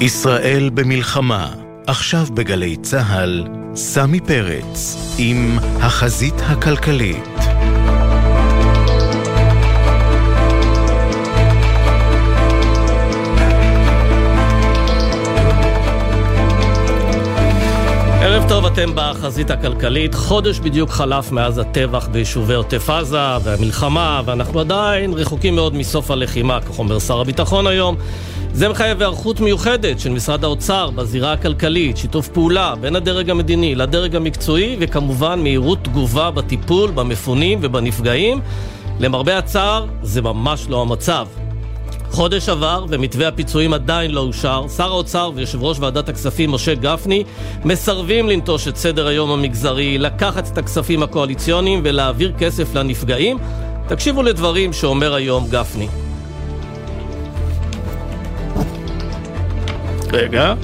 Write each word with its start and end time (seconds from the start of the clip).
ישראל 0.00 0.70
במלחמה, 0.74 1.52
עכשיו 1.86 2.26
בגלי 2.34 2.76
צה"ל, 2.76 3.44
סמי 3.74 4.20
פרץ 4.20 4.96
עם 5.18 5.58
החזית 5.80 6.34
הכלכלית. 6.40 7.38
ערב 18.20 18.48
טוב, 18.48 18.66
אתם 18.66 18.90
בחזית 18.94 19.50
הכלכלית. 19.50 20.14
חודש 20.14 20.58
בדיוק 20.58 20.90
חלף 20.90 21.32
מאז 21.32 21.58
הטבח 21.58 22.08
ביישובי 22.08 22.54
עוטף 22.54 22.90
עזה 22.90 23.36
והמלחמה, 23.44 24.22
ואנחנו 24.24 24.60
עדיין 24.60 25.12
רחוקים 25.12 25.54
מאוד 25.54 25.74
מסוף 25.74 26.10
הלחימה, 26.10 26.60
כך 26.60 26.78
אומר 26.78 26.98
שר 26.98 27.20
הביטחון 27.20 27.66
היום. 27.66 27.96
זה 28.52 28.68
מחייב 28.68 29.00
היערכות 29.00 29.40
מיוחדת 29.40 30.00
של 30.00 30.10
משרד 30.10 30.44
האוצר 30.44 30.90
בזירה 30.90 31.32
הכלכלית, 31.32 31.96
שיתוף 31.96 32.28
פעולה 32.28 32.74
בין 32.80 32.96
הדרג 32.96 33.30
המדיני 33.30 33.74
לדרג 33.74 34.16
המקצועי, 34.16 34.76
וכמובן 34.80 35.40
מהירות 35.42 35.78
תגובה 35.84 36.30
בטיפול 36.30 36.90
במפונים 36.90 37.58
ובנפגעים. 37.62 38.40
למרבה 39.00 39.38
הצער, 39.38 39.86
זה 40.02 40.22
ממש 40.22 40.66
לא 40.68 40.82
המצב. 40.82 41.26
חודש 42.10 42.48
עבר 42.48 42.86
ומתווה 42.88 43.28
הפיצויים 43.28 43.72
עדיין 43.72 44.10
לא 44.10 44.20
אושר. 44.20 44.64
שר 44.76 44.90
האוצר 44.92 45.30
ויושב 45.34 45.62
ראש 45.62 45.78
ועדת 45.80 46.08
הכספים 46.08 46.50
משה 46.50 46.74
גפני 46.74 47.24
מסרבים 47.64 48.28
לנטוש 48.28 48.68
את 48.68 48.76
סדר 48.76 49.06
היום 49.06 49.30
המגזרי, 49.30 49.98
לקחת 49.98 50.52
את 50.52 50.58
הכספים 50.58 51.02
הקואליציוניים 51.02 51.80
ולהעביר 51.84 52.32
כסף 52.38 52.74
לנפגעים. 52.74 53.38
תקשיבו 53.88 54.22
לדברים 54.22 54.72
שאומר 54.72 55.14
היום 55.14 55.46
גפני. 55.50 56.07
רגע. 60.12 60.54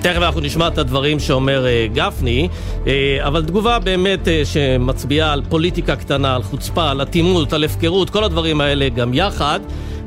תכף 0.00 0.16
אנחנו 0.16 0.40
נשמע 0.40 0.68
את 0.68 0.78
הדברים 0.78 1.20
שאומר 1.20 1.64
uh, 1.64 1.94
גפני, 1.94 2.48
uh, 2.84 2.88
אבל 3.26 3.44
תגובה 3.44 3.78
באמת 3.78 4.26
uh, 4.26 4.30
שמצביעה 4.44 5.32
על 5.32 5.42
פוליטיקה 5.48 5.96
קטנה, 5.96 6.34
על 6.34 6.42
חוצפה, 6.42 6.90
על 6.90 7.02
אטימות, 7.02 7.52
על 7.52 7.64
הפקרות, 7.64 8.10
כל 8.10 8.24
הדברים 8.24 8.60
האלה 8.60 8.88
גם 8.88 9.14
יחד, 9.14 9.60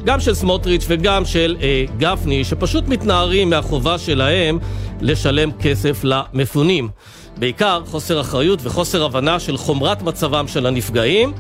גם 0.03 0.19
של 0.19 0.33
סמוטריץ' 0.33 0.85
וגם 0.87 1.25
של 1.25 1.55
uh, 1.59 1.91
גפני, 1.97 2.43
שפשוט 2.43 2.87
מתנערים 2.87 3.49
מהחובה 3.49 3.97
שלהם 3.97 4.59
לשלם 5.01 5.51
כסף 5.51 6.03
למפונים. 6.03 6.89
בעיקר 7.37 7.81
חוסר 7.85 8.21
אחריות 8.21 8.59
וחוסר 8.63 9.03
הבנה 9.03 9.39
של 9.39 9.57
חומרת 9.57 10.01
מצבם 10.01 10.47
של 10.47 10.65
הנפגעים, 10.65 11.33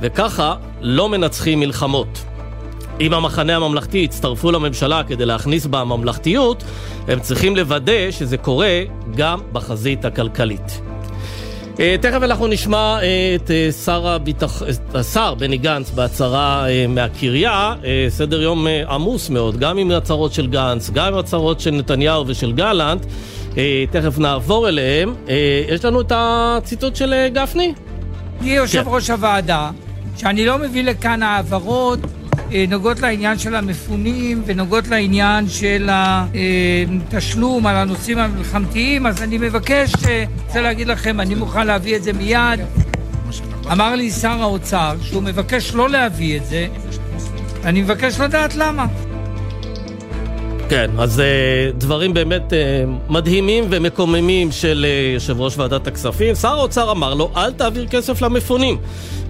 וככה 0.00 0.54
לא 0.80 1.08
מנצחים 1.08 1.60
מלחמות. 1.60 2.27
אם 3.00 3.14
המחנה 3.14 3.56
הממלכתי 3.56 3.98
יצטרפו 3.98 4.52
לממשלה 4.52 5.02
כדי 5.04 5.26
להכניס 5.26 5.66
בה 5.66 5.84
ממלכתיות, 5.84 6.64
הם 7.08 7.20
צריכים 7.20 7.56
לוודא 7.56 8.10
שזה 8.10 8.36
קורה 8.36 8.82
גם 9.16 9.40
בחזית 9.52 10.04
הכלכלית. 10.04 10.80
אה, 11.80 11.96
תכף 12.00 12.22
אנחנו 12.22 12.46
נשמע 12.46 12.98
אה, 13.02 13.34
את 13.34 13.50
אה, 13.50 13.72
שר, 13.72 14.08
הביטח... 14.08 14.62
השר 14.94 15.34
בני 15.34 15.58
גנץ 15.58 15.90
בהצהרה 15.90 16.66
מהקריה, 16.88 17.74
סדר 18.08 18.42
יום 18.42 18.66
עמוס 18.88 19.30
מאוד, 19.30 19.56
גם 19.56 19.78
עם 19.78 19.90
הצהרות 19.90 20.32
של 20.32 20.46
גנץ, 20.46 20.90
גם 20.90 21.06
עם 21.06 21.18
הצהרות 21.18 21.60
של 21.60 21.70
נתניהו 21.70 22.24
ושל 22.26 22.52
גלנט, 22.52 23.06
תכף 23.90 24.18
נעבור 24.18 24.68
אליהם. 24.68 25.14
יש 25.68 25.84
לנו 25.84 26.00
את 26.00 26.12
הציטוט 26.14 26.96
של 26.96 27.14
גפני? 27.32 27.74
אני 28.40 28.50
יושב 28.50 28.82
כן. 28.84 28.90
ראש 28.90 29.10
הוועדה, 29.10 29.70
שאני 30.16 30.46
לא 30.46 30.58
מביא 30.58 30.84
לכאן 30.84 31.22
העברות 31.22 31.98
נוגעות 32.68 33.00
לעניין 33.00 33.38
של 33.38 33.54
המפונים 33.54 34.42
ונוגעות 34.46 34.88
לעניין 34.88 35.48
של 35.48 35.88
התשלום 35.92 37.66
על 37.66 37.76
הנושאים 37.76 38.18
המלחמתיים, 38.18 39.06
אז 39.06 39.22
אני 39.22 39.38
מבקש, 39.38 39.92
אה, 40.08 40.24
רוצה 40.46 40.60
להגיד 40.60 40.88
לכם, 40.88 41.20
אני 41.20 41.34
מוכן 41.34 41.66
להביא 41.66 41.96
את 41.96 42.02
זה 42.02 42.12
מיד. 42.12 42.60
אמר 43.72 43.94
לי 43.94 44.10
שר 44.10 44.42
האוצר 44.42 44.96
שהוא 45.02 45.22
מבקש 45.22 45.74
לא 45.74 45.90
להביא 45.90 46.36
את 46.36 46.46
זה, 46.46 46.66
אני 47.64 47.82
מבקש 47.82 48.20
לדעת 48.20 48.54
למה. 48.54 48.86
כן, 50.68 50.90
אז 50.98 51.18
uh, 51.18 51.76
דברים 51.76 52.14
באמת 52.14 52.52
uh, 52.52 53.12
מדהימים 53.12 53.64
ומקוממים 53.70 54.52
של 54.52 54.86
uh, 54.88 55.14
יושב 55.14 55.40
ראש 55.40 55.58
ועדת 55.58 55.86
הכספים. 55.86 56.34
שר 56.34 56.48
האוצר 56.48 56.90
אמר 56.90 57.14
לו, 57.14 57.30
אל 57.36 57.52
תעביר 57.52 57.86
כסף 57.86 58.22
למפונים. 58.22 58.78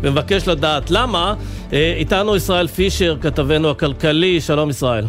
ומבקש 0.01 0.49
לדעת 0.49 0.91
למה. 0.91 1.35
Uh, 1.71 1.73
איתנו 1.97 2.37
ישראל 2.37 2.69
פישר, 2.69 3.17
כתבנו 3.21 3.71
הכלכלי. 3.71 4.41
שלום 4.41 4.71
ישראל. 4.71 5.05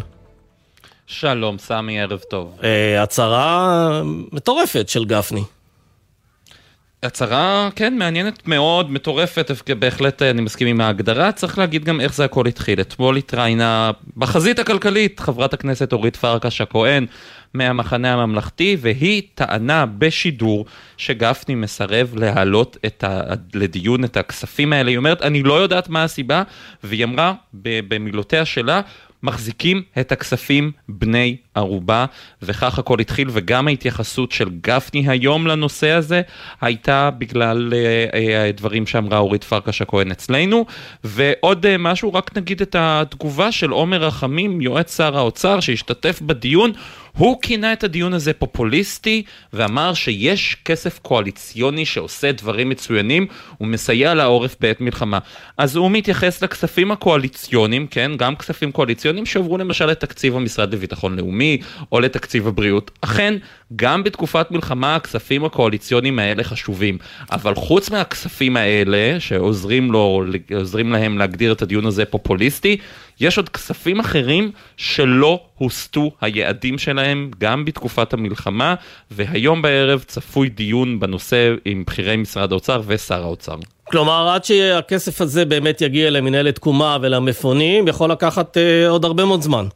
שלום, 1.06 1.58
סמי, 1.58 2.00
ערב 2.00 2.18
טוב. 2.18 2.58
Uh, 2.60 2.64
הצהרה 3.02 4.02
מטורפת 4.32 4.88
של 4.88 5.04
גפני. 5.04 5.42
הצהרה, 7.02 7.68
כן, 7.76 7.98
מעניינת 7.98 8.48
מאוד, 8.48 8.90
מטורפת, 8.90 9.50
בהחלט 9.78 10.22
אני 10.22 10.42
מסכים 10.42 10.68
עם 10.68 10.80
ההגדרה. 10.80 11.32
צריך 11.32 11.58
להגיד 11.58 11.84
גם 11.84 12.00
איך 12.00 12.14
זה 12.14 12.24
הכל 12.24 12.46
התחיל. 12.46 12.80
אתמול 12.80 13.16
התראיינה 13.16 13.90
בחזית 14.16 14.58
הכלכלית 14.58 15.20
חברת 15.20 15.54
הכנסת 15.54 15.92
אורית 15.92 16.16
פרקש 16.16 16.60
הכהן 16.60 17.06
מהמחנה 17.54 18.12
הממלכתי, 18.12 18.76
והיא 18.80 19.22
טענה 19.34 19.86
בשידור 19.86 20.66
שגפני 20.96 21.54
מסרב 21.54 22.12
להעלות 22.16 22.76
את 22.86 23.04
ה... 23.04 23.20
לדיון 23.54 24.04
את 24.04 24.16
הכספים 24.16 24.72
האלה. 24.72 24.90
היא 24.90 24.96
אומרת, 24.96 25.22
אני 25.22 25.42
לא 25.42 25.54
יודעת 25.54 25.88
מה 25.88 26.04
הסיבה, 26.04 26.42
והיא 26.84 27.04
אמרה 27.04 27.34
במילותיה 27.54 28.44
שלה, 28.44 28.80
מחזיקים 29.22 29.82
את 30.00 30.12
הכספים 30.12 30.72
בני 30.88 31.36
ערובה, 31.54 32.04
וכך 32.42 32.78
הכל 32.78 33.00
התחיל, 33.00 33.28
וגם 33.32 33.68
ההתייחסות 33.68 34.32
של 34.32 34.48
גפני 34.60 35.08
היום 35.08 35.46
לנושא 35.46 35.90
הזה 35.90 36.22
הייתה 36.60 37.10
בגלל 37.10 37.72
uh, 37.72 38.12
uh, 38.12 38.56
דברים 38.56 38.86
שאמרה 38.86 39.18
אורית 39.18 39.44
פרקש 39.44 39.82
הכהן 39.82 40.10
אצלנו. 40.10 40.66
ועוד 41.04 41.66
uh, 41.66 41.68
משהו, 41.78 42.14
רק 42.14 42.36
נגיד 42.36 42.60
את 42.60 42.76
התגובה 42.78 43.52
של 43.52 43.70
עומר 43.70 44.04
רחמים, 44.04 44.60
יועץ 44.60 44.96
שר 44.96 45.16
האוצר, 45.16 45.60
שהשתתף 45.60 46.20
בדיון, 46.22 46.72
הוא 47.16 47.42
כינה 47.42 47.72
את 47.72 47.84
הדיון 47.84 48.12
הזה 48.14 48.32
פופוליסטי 48.32 49.22
ואמר 49.52 49.94
שיש 49.94 50.56
כסף 50.64 50.98
קואליציוני 50.98 51.84
שעושה 51.84 52.32
דברים 52.32 52.68
מצוינים 52.68 53.26
ומסייע 53.60 54.14
לעורף 54.14 54.56
בעת 54.60 54.80
מלחמה. 54.80 55.18
אז 55.58 55.76
הוא 55.76 55.90
מתייחס 55.90 56.42
לכספים 56.42 56.92
הקואליציוניים, 56.92 57.86
כן, 57.86 58.10
גם 58.16 58.36
כספים 58.36 58.72
קואליציוניים 58.72 59.26
שעברו 59.26 59.58
למשל 59.58 59.86
לתקציב 59.86 60.36
המשרד 60.36 60.74
לביטחון 60.74 61.16
לאומי 61.16 61.58
או 61.92 62.00
לתקציב 62.00 62.48
הבריאות. 62.48 62.90
אכן, 63.00 63.34
גם 63.76 64.04
בתקופת 64.04 64.50
מלחמה 64.50 64.96
הכספים 64.96 65.44
הקואליציוניים 65.44 66.18
האלה 66.18 66.44
חשובים, 66.44 66.98
אבל 67.32 67.54
חוץ 67.54 67.90
מהכספים 67.90 68.56
האלה 68.56 69.20
שעוזרים 69.20 69.92
לו, 69.92 70.24
עוזרים 70.54 70.92
להם 70.92 71.18
להגדיר 71.18 71.52
את 71.52 71.62
הדיון 71.62 71.86
הזה 71.86 72.04
פופוליסטי, 72.04 72.76
יש 73.20 73.36
עוד 73.36 73.48
כספים 73.48 74.00
אחרים 74.00 74.50
שלא 74.76 75.40
הוסטו 75.58 76.10
היעדים 76.20 76.78
שלהם 76.78 77.30
גם 77.38 77.64
בתקופת 77.64 78.12
המלחמה, 78.12 78.74
והיום 79.10 79.62
בערב 79.62 80.04
צפוי 80.06 80.48
דיון 80.48 81.00
בנושא 81.00 81.54
עם 81.64 81.84
בכירי 81.86 82.16
משרד 82.16 82.52
האוצר 82.52 82.82
ושר 82.86 83.22
האוצר. 83.22 83.56
כלומר, 83.84 84.28
עד 84.28 84.44
שהכסף 84.44 85.20
הזה 85.20 85.44
באמת 85.44 85.80
יגיע 85.80 86.10
למנהלת 86.10 86.54
תקומה 86.54 86.96
ולמפונים, 87.00 87.88
יכול 87.88 88.10
לקחת 88.10 88.56
אה, 88.56 88.88
עוד 88.88 89.04
הרבה 89.04 89.24
מאוד 89.24 89.42
זמן. 89.42 89.66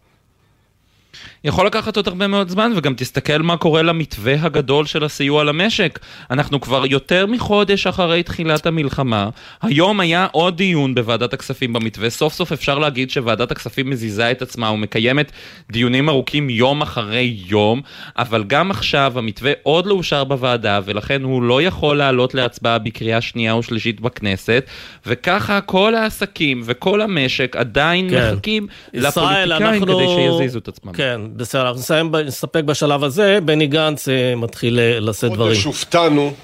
יכול 1.45 1.67
לקחת 1.67 1.97
עוד 1.97 2.09
הרבה 2.09 2.27
מאוד 2.27 2.49
זמן, 2.49 2.73
וגם 2.77 2.95
תסתכל 2.95 3.39
מה 3.39 3.57
קורה 3.57 3.83
למתווה 3.83 4.35
הגדול 4.41 4.87
של 4.87 5.05
הסיוע 5.05 5.45
למשק. 5.45 5.99
אנחנו 6.31 6.61
כבר 6.61 6.87
יותר 6.87 7.27
מחודש 7.27 7.87
אחרי 7.87 8.23
תחילת 8.23 8.67
המלחמה. 8.67 9.29
היום 9.63 10.01
היה 10.01 10.27
עוד 10.33 10.57
דיון 10.57 10.95
בוועדת 10.95 11.33
הכספים 11.33 11.73
במתווה. 11.73 12.11
סוף 12.11 12.35
סוף 12.35 12.53
אפשר 12.53 12.79
להגיד 12.79 13.11
שוועדת 13.11 13.51
הכספים 13.51 13.91
מזיזה 13.91 14.31
את 14.31 14.43
עצמה 14.43 14.71
ומקיימת 14.71 15.33
דיונים 15.73 16.09
ארוכים 16.09 16.51
יום 16.51 16.83
אחרי 16.83 17.37
יום, 17.47 17.81
אבל 18.19 18.45
גם 18.45 18.71
עכשיו 18.71 19.13
המתווה 19.17 19.53
עוד 19.63 19.87
לא 19.87 19.95
אושר 19.95 20.25
בוועדה, 20.25 20.81
ולכן 20.85 21.23
הוא 21.23 21.43
לא 21.43 21.63
יכול 21.63 21.97
לעלות 21.97 22.35
להצבעה 22.35 22.79
בקריאה 22.79 23.21
שנייה 23.21 23.57
ושלישית 23.57 24.01
בכנסת, 24.01 24.65
וככה 25.07 25.61
כל 25.61 25.95
העסקים 25.95 26.63
וכל 26.65 27.01
המשק 27.01 27.57
עדיין 27.57 28.11
כן. 28.11 28.33
מחכים 28.33 28.67
לפוליטיקאים 28.93 29.63
אנחנו... 29.63 29.87
כדי 29.87 30.07
שיזיזו 30.09 30.59
את 30.59 30.69
עצמם. 30.69 30.93
כן, 30.93 31.21
בסדר, 31.37 31.63
אנחנו 31.63 31.81
נסיים, 31.81 32.15
נסתפק 32.15 32.65
בשלב 32.65 33.05
הזה, 33.05 33.39
בני 33.45 33.67
גנץ 33.67 34.09
אה, 34.09 34.35
מתחיל 34.37 34.79
אה, 34.79 35.01
לשאת 35.01 35.33
דברים. 35.33 35.53
חודש 35.53 35.65
הופתענו, 35.65 36.35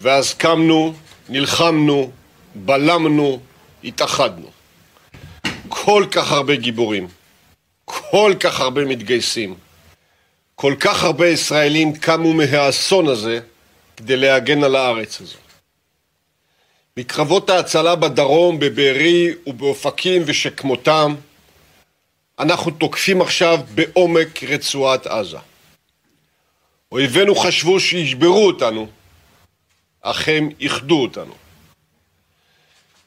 ואז 0.00 0.34
קמנו, 0.34 0.94
נלחמנו, 1.28 2.10
בלמנו, 2.54 3.40
התאחדנו. 3.84 4.46
כל 5.68 6.04
כך 6.10 6.32
הרבה 6.32 6.56
גיבורים, 6.56 7.08
כל 7.84 8.34
כך 8.40 8.60
הרבה 8.60 8.84
מתגייסים, 8.84 9.54
כל 10.54 10.74
כך 10.80 11.04
הרבה 11.04 11.28
ישראלים 11.28 11.92
קמו 11.92 12.32
מהאסון 12.32 13.08
הזה 13.08 13.40
כדי 13.96 14.16
להגן 14.16 14.64
על 14.64 14.76
הארץ 14.76 15.20
הזו. 15.20 15.38
מקרבות 16.96 17.50
ההצלה 17.50 17.96
בדרום, 17.96 18.58
בבארי 18.58 19.28
ובאופקים 19.46 20.22
ושכמותם, 20.26 21.14
אנחנו 22.38 22.70
תוקפים 22.70 23.22
עכשיו 23.22 23.58
בעומק 23.74 24.42
רצועת 24.42 25.06
עזה. 25.06 25.38
אויבינו 26.92 27.34
חשבו 27.34 27.80
שישברו 27.80 28.46
אותנו, 28.46 28.86
אך 30.00 30.28
הם 30.28 30.48
איחדו 30.60 31.02
אותנו. 31.02 31.34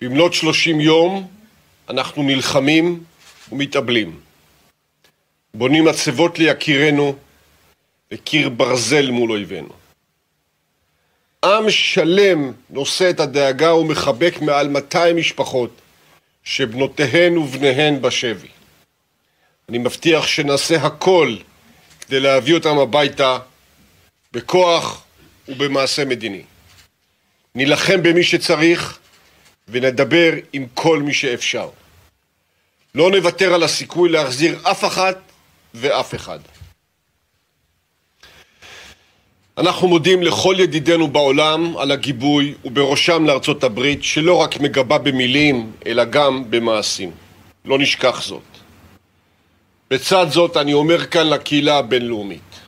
במלאת 0.02 0.34
שלושים 0.34 0.80
יום 0.80 1.28
אנחנו 1.90 2.24
נלחמים 2.24 3.04
ומתאבלים. 3.52 4.20
בונים 5.54 5.86
מצבות 5.86 6.40
ליקירנו 6.40 7.16
וקיר 8.12 8.50
ברזל 8.50 9.12
מול 9.12 9.32
אויבינו. 9.32 9.74
עם 11.46 11.70
שלם 11.70 12.52
נושא 12.70 13.10
את 13.10 13.20
הדאגה 13.20 13.76
ומחבק 13.76 14.36
מעל 14.42 14.68
200 14.68 15.16
משפחות 15.16 15.70
שבנותיהן 16.44 17.38
ובניהן 17.38 18.02
בשבי. 18.02 18.55
אני 19.70 19.78
מבטיח 19.78 20.28
שנעשה 20.28 20.76
הכל 20.76 21.36
כדי 22.02 22.20
להביא 22.20 22.54
אותם 22.54 22.78
הביתה 22.78 23.38
בכוח 24.34 25.04
ובמעשה 25.48 26.06
מדיני. 26.06 26.42
נילחם 27.56 28.04
במי 28.04 28.24
שצריך 28.24 29.00
ונדבר 29.68 30.32
עם 30.54 30.66
כל 30.74 31.02
מי 31.02 31.14
שאפשר. 31.14 31.70
לא 32.96 33.12
נוותר 33.12 33.54
על 33.54 33.64
הסיכוי 33.64 34.10
להחזיר 34.10 34.60
אף 34.64 34.86
אחת 34.86 35.18
ואף 35.74 36.16
אחד. 36.16 36.40
אנחנו 39.58 39.88
מודים 39.88 40.24
לכל 40.24 40.56
ידידינו 40.60 41.08
בעולם 41.08 41.78
על 41.78 41.92
הגיבוי 41.92 42.56
ובראשם 42.66 43.26
לארצות 43.26 43.64
הברית 43.64 44.04
שלא 44.04 44.38
רק 44.38 44.60
מגבה 44.60 44.98
במילים 44.98 45.72
אלא 45.86 46.06
גם 46.06 46.44
במעשים. 46.50 47.12
לא 47.66 47.80
נשכח 47.80 48.22
זאת. 48.22 48.55
בצד 49.96 50.26
זאת 50.30 50.58
אני 50.58 50.74
אומר 50.74 51.06
כאן 51.06 51.28
לקהילה 51.28 51.78
הבינלאומית 51.78 52.60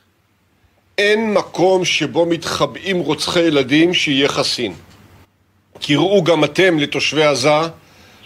אין 0.98 1.34
מקום 1.34 1.84
שבו 1.84 2.26
מתחבאים 2.26 2.98
רוצחי 2.98 3.40
ילדים 3.40 3.94
שיהיה 3.94 4.28
חסין. 4.28 4.74
קראו 5.80 6.24
גם 6.24 6.44
אתם 6.44 6.78
לתושבי 6.78 7.24
עזה 7.24 7.60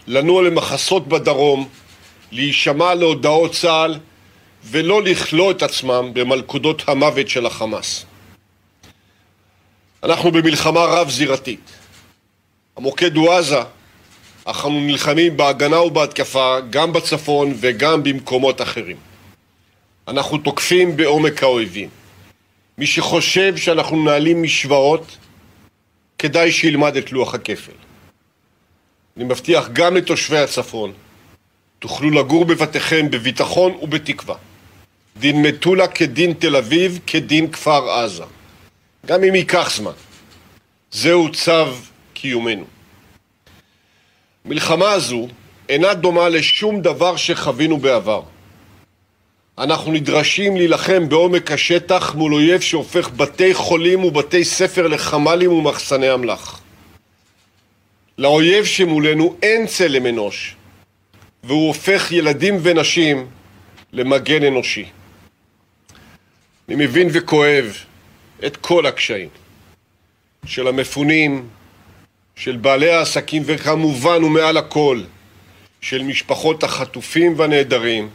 לנוע 0.07 0.43
למחסות 0.43 1.09
בדרום, 1.09 1.69
להישמע 2.33 2.95
להודעות 2.95 3.53
צה"ל 3.53 3.99
ולא 4.65 5.03
לכלוא 5.03 5.51
את 5.51 5.63
עצמם 5.63 6.11
במלכודות 6.13 6.83
המוות 6.89 7.29
של 7.29 7.47
החמאס. 7.47 8.05
אנחנו 10.03 10.31
במלחמה 10.31 10.81
רב-זירתית. 10.81 11.71
המוקד 12.77 13.17
הוא 13.17 13.33
עזה, 13.33 13.63
אך 14.45 14.67
אנו 14.67 14.81
נלחמים 14.81 15.37
בהגנה 15.37 15.81
ובהתקפה 15.81 16.57
גם 16.71 16.93
בצפון 16.93 17.55
וגם 17.61 18.03
במקומות 18.03 18.63
אחרים. 18.63 18.97
אנחנו 20.09 20.39
תוקפים 20.39 20.97
בעומק 20.97 21.43
האויבים. 21.43 21.89
מי 22.79 22.87
שחושב 22.87 23.57
שאנחנו 23.57 23.97
מנהלים 23.97 24.43
משוואות, 24.43 25.17
כדאי 26.19 26.53
שילמד 26.53 26.97
את 26.97 27.13
לוח 27.13 27.35
הכפל. 27.35 27.73
אני 29.17 29.25
מבטיח 29.25 29.69
גם 29.73 29.97
לתושבי 29.97 30.39
הצפון, 30.39 30.93
תוכלו 31.79 32.11
לגור 32.11 32.45
בבתיכם 32.45 33.11
בביטחון 33.11 33.73
ובתקווה. 33.83 34.37
דין 35.17 35.43
מטולה 35.43 35.89
כדין 35.89 36.33
תל 36.33 36.57
אביב 36.57 36.99
כדין 37.07 37.53
כפר 37.53 37.91
עזה. 37.91 38.25
גם 39.07 39.25
אם 39.25 39.35
ייקח 39.35 39.77
זמן. 39.77 39.93
זהו 40.93 41.33
צו 41.33 41.67
קיומנו. 42.15 42.72
המלחמה 44.45 44.91
הזו 44.91 45.29
אינה 45.69 45.95
דומה 45.95 46.29
לשום 46.29 46.81
דבר 46.81 47.17
שחווינו 47.17 47.77
בעבר. 47.79 48.23
אנחנו 49.59 49.93
נדרשים 49.93 50.57
להילחם 50.57 51.09
בעומק 51.09 51.51
השטח 51.53 52.15
מול 52.15 52.35
אויב 52.35 52.61
שהופך 52.61 53.11
בתי 53.11 53.55
חולים 53.55 54.05
ובתי 54.05 54.45
ספר 54.45 54.87
לחמ"לים 54.87 55.53
ומחסני 55.53 56.15
אמל"ח. 56.15 56.61
לאויב 58.19 58.65
שמולנו 58.65 59.37
אין 59.43 59.67
צלם 59.67 60.07
אנוש, 60.07 60.57
והוא 61.45 61.69
הופך 61.69 62.13
ילדים 62.13 62.59
ונשים 62.63 63.27
למגן 63.93 64.45
אנושי. 64.45 64.85
אני 66.69 66.77
מבין 66.77 67.09
וכואב 67.13 67.77
את 68.47 68.57
כל 68.57 68.87
הקשיים 68.87 69.29
של 70.47 70.69
המפונים, 70.69 71.49
של 72.37 72.57
בעלי 72.57 72.91
העסקים 72.91 73.43
וכמובן 73.47 74.25
ומעל 74.25 74.57
הכל 74.57 75.01
של 75.81 76.03
משפחות 76.03 76.65
החטופים 76.65 77.35
והנעדרים 77.37 78.09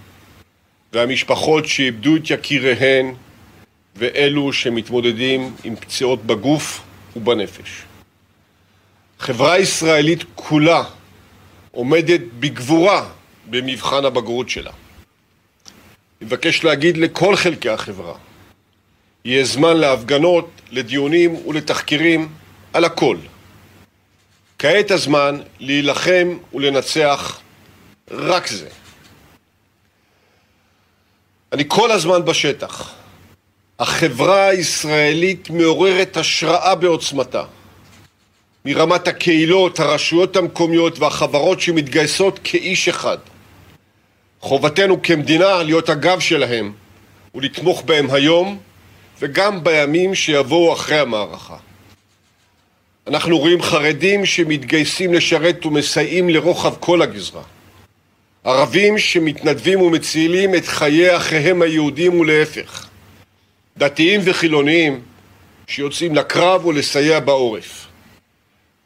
והמשפחות 0.94 1.66
שאיבדו 1.66 2.16
את 2.16 2.30
יקיריהן 2.30 3.14
ואלו 3.96 4.54
שמתמודדים 4.54 5.56
עם 5.64 5.75
פציעות 5.75 6.25
בגוף 6.25 6.81
ובנפש. 7.16 7.84
החברה 9.19 9.54
הישראלית 9.54 10.24
כולה 10.36 10.84
עומדת 11.72 12.22
בגבורה 12.40 13.10
במבחן 13.50 14.06
הבגרות 14.06 14.50
שלה. 14.50 14.72
אני 14.72 16.28
מבקש 16.28 16.64
להגיד 16.64 16.98
לכל 16.98 17.36
חלקי 17.36 17.69
החברה, 17.69 18.14
יהיה 19.25 19.44
זמן 19.44 19.78
להפגנות, 19.78 20.50
לדיונים 20.72 21.36
ולתחקירים 21.48 22.30
על 22.74 22.86
הכל. 22.86 23.18
כעת 24.59 24.92
הזמן 24.92 25.39
להילחם 25.59 26.38
ולנצח 26.54 27.39
רק 28.12 28.48
זה. 28.48 28.68
אני 31.54 31.63
כל 31.68 31.92
הזמן 31.92 32.25
בשטח. 32.25 32.94
החברה 33.80 34.48
הישראלית 34.48 35.50
מעוררת 35.50 36.18
השראה 36.18 36.75
בעוצמתה. 36.75 37.44
מרמת 38.65 39.07
הקהילות, 39.07 39.80
הרשויות 39.80 40.36
המקומיות 40.36 41.00
והחברות 41.00 41.62
שמתגייסות 41.62 42.39
כאיש 42.44 42.88
אחד. 42.88 43.18
חובתנו 44.39 45.01
כמדינה 45.01 45.63
להיות 45.63 45.89
הגב 45.89 46.19
שלהם 46.19 46.74
ולתמוך 47.36 47.81
בהם 47.81 48.07
היום 48.12 48.59
וגם 49.19 49.63
בימים 49.63 50.15
שיבואו 50.15 50.74
אחרי 50.74 51.00
המערכה. 51.00 51.57
אנחנו 53.07 53.38
רואים 53.39 53.62
חרדים 53.62 54.25
שמתגייסים 54.25 55.13
לשרת 55.13 55.65
ומסייעים 55.65 56.30
לרוחב 56.30 56.74
כל 56.80 57.01
הגזרה. 57.01 57.44
ערבים 58.44 58.98
שמתנדבים 58.98 59.81
ומצילים 59.81 60.56
את 60.56 60.66
חיי 60.66 61.18
אחיהם 61.18 61.61
היהודים 61.61 62.19
ולהפך. 62.19 62.87
דתיים 63.78 64.21
וחילוניים 64.23 65.02
שיוצאים 65.68 66.16
לקרב 66.16 66.66
ולסייע 66.66 67.19
בעורף. 67.19 67.87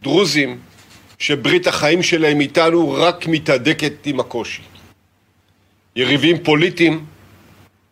דרוזים 0.01 0.59
שברית 1.19 1.67
החיים 1.67 2.03
שלהם 2.03 2.41
איתנו 2.41 2.91
רק 2.91 3.27
מתהדקת 3.27 3.93
עם 4.05 4.19
הקושי. 4.19 4.61
יריבים 5.95 6.43
פוליטיים 6.43 7.05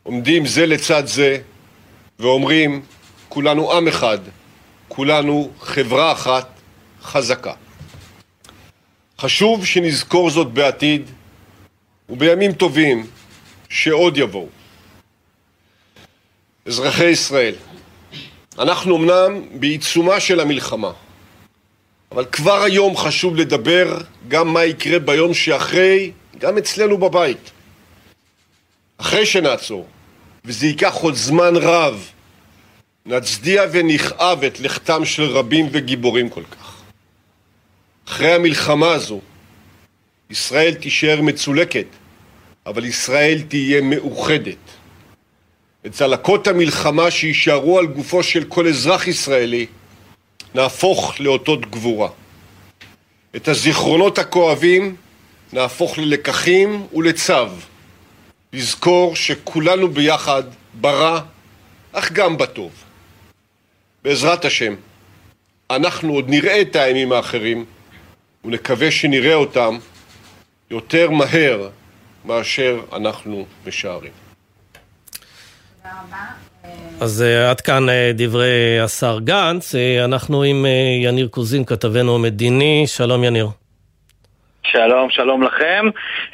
עומדים 0.04 0.46
זה 0.46 0.66
לצד 0.66 1.06
זה 1.06 1.38
ואומרים 2.20 2.82
כולנו 3.30 3.74
עם 3.74 3.88
אחד, 3.88 4.20
כולנו 4.90 5.52
חברה 5.60 6.12
אחת 6.12 6.48
חזקה. 7.02 7.54
חשוב 9.20 9.66
שנזכור 9.66 10.30
זאת 10.30 10.48
בעתיד 10.48 11.10
ובימים 12.10 12.54
טובים 12.54 13.08
שעוד 13.70 14.18
יבואו. 14.18 14.48
אזרחי 16.66 17.06
ישראל, 17.06 17.56
אנחנו 18.60 18.98
אמנם 18.98 19.60
בעיצומה 19.60 20.20
של 20.20 20.40
המלחמה, 20.40 20.92
אבל 22.12 22.26
כבר 22.26 22.62
היום 22.64 22.98
חשוב 22.98 23.36
לדבר 23.36 23.98
גם 24.28 24.54
מה 24.54 24.66
יקרה 24.66 25.00
ביום 25.00 25.34
שאחרי, 25.34 26.12
גם 26.38 26.58
אצלנו 26.58 26.98
בבית. 26.98 27.52
אחרי 28.98 29.26
שנעצור, 29.26 29.88
וזה 30.46 30.68
ייקח 30.68 30.94
עוד 30.94 31.16
זמן 31.16 31.56
רב, 31.56 32.12
נצדיע 33.10 33.64
ונכאב 33.72 34.44
את 34.44 34.60
לכתם 34.60 35.06
של 35.06 35.24
רבים 35.24 35.70
וגיבורים 35.72 36.30
כל 36.30 36.44
כך. 36.52 36.82
אחרי 38.08 38.34
המלחמה 38.34 38.92
הזו, 38.92 39.20
ישראל 40.30 40.74
תישאר 40.74 41.22
מצולקת, 41.22 41.86
אבל 42.66 42.86
ישראל 42.86 43.42
תהיה 43.48 43.82
מאוחדת. 43.82 44.58
את 45.86 45.92
צלקות 45.92 46.48
המלחמה 46.48 47.12
שיישארו 47.12 47.80
על 47.80 47.86
גופו 47.86 48.24
של 48.24 48.44
כל 48.44 48.68
אזרח 48.68 49.08
ישראלי, 49.08 49.66
נהפוך 50.56 51.20
לאותות 51.20 51.72
גבורה. 51.72 52.10
את 53.36 53.48
הזיכרונות 53.48 54.18
הכואבים 54.18 54.96
נהפוך 55.54 55.98
ללקחים 55.98 56.88
ולצו. 56.94 57.34
לזכור 58.54 59.16
שכולנו 59.16 59.88
ביחד, 59.88 60.44
ברע, 60.74 61.20
אך 61.92 62.12
גם 62.12 62.38
בטוב. 62.38 62.72
בעזרת 64.04 64.46
השם, 64.46 64.74
אנחנו 65.72 66.14
עוד 66.14 66.30
נראה 66.30 66.62
את 66.62 66.76
הימים 66.76 67.12
האחרים, 67.12 67.66
ונקווה 68.46 68.92
שנראה 68.92 69.34
אותם 69.34 69.78
יותר 70.72 71.10
מהר 71.10 71.70
מאשר 72.26 72.80
אנחנו 72.94 73.46
משערים. 73.68 74.12
אז 77.02 77.24
uh, 77.24 77.50
עד 77.50 77.62
כאן 77.62 77.90
uh, 77.90 77.92
דברי 78.14 78.80
השר 78.80 79.20
גנץ. 79.20 79.76
Uh, 79.76 80.06
אנחנו 80.06 80.44
עם 80.44 80.66
יניר 81.04 81.28
קוזין, 81.28 81.66
כתבנו 81.66 82.16
המדיני. 82.16 82.84
שלום 82.88 83.24
יניר. 83.24 83.48
שלום, 84.64 85.10
שלום 85.10 85.44
לכם. 85.44 85.86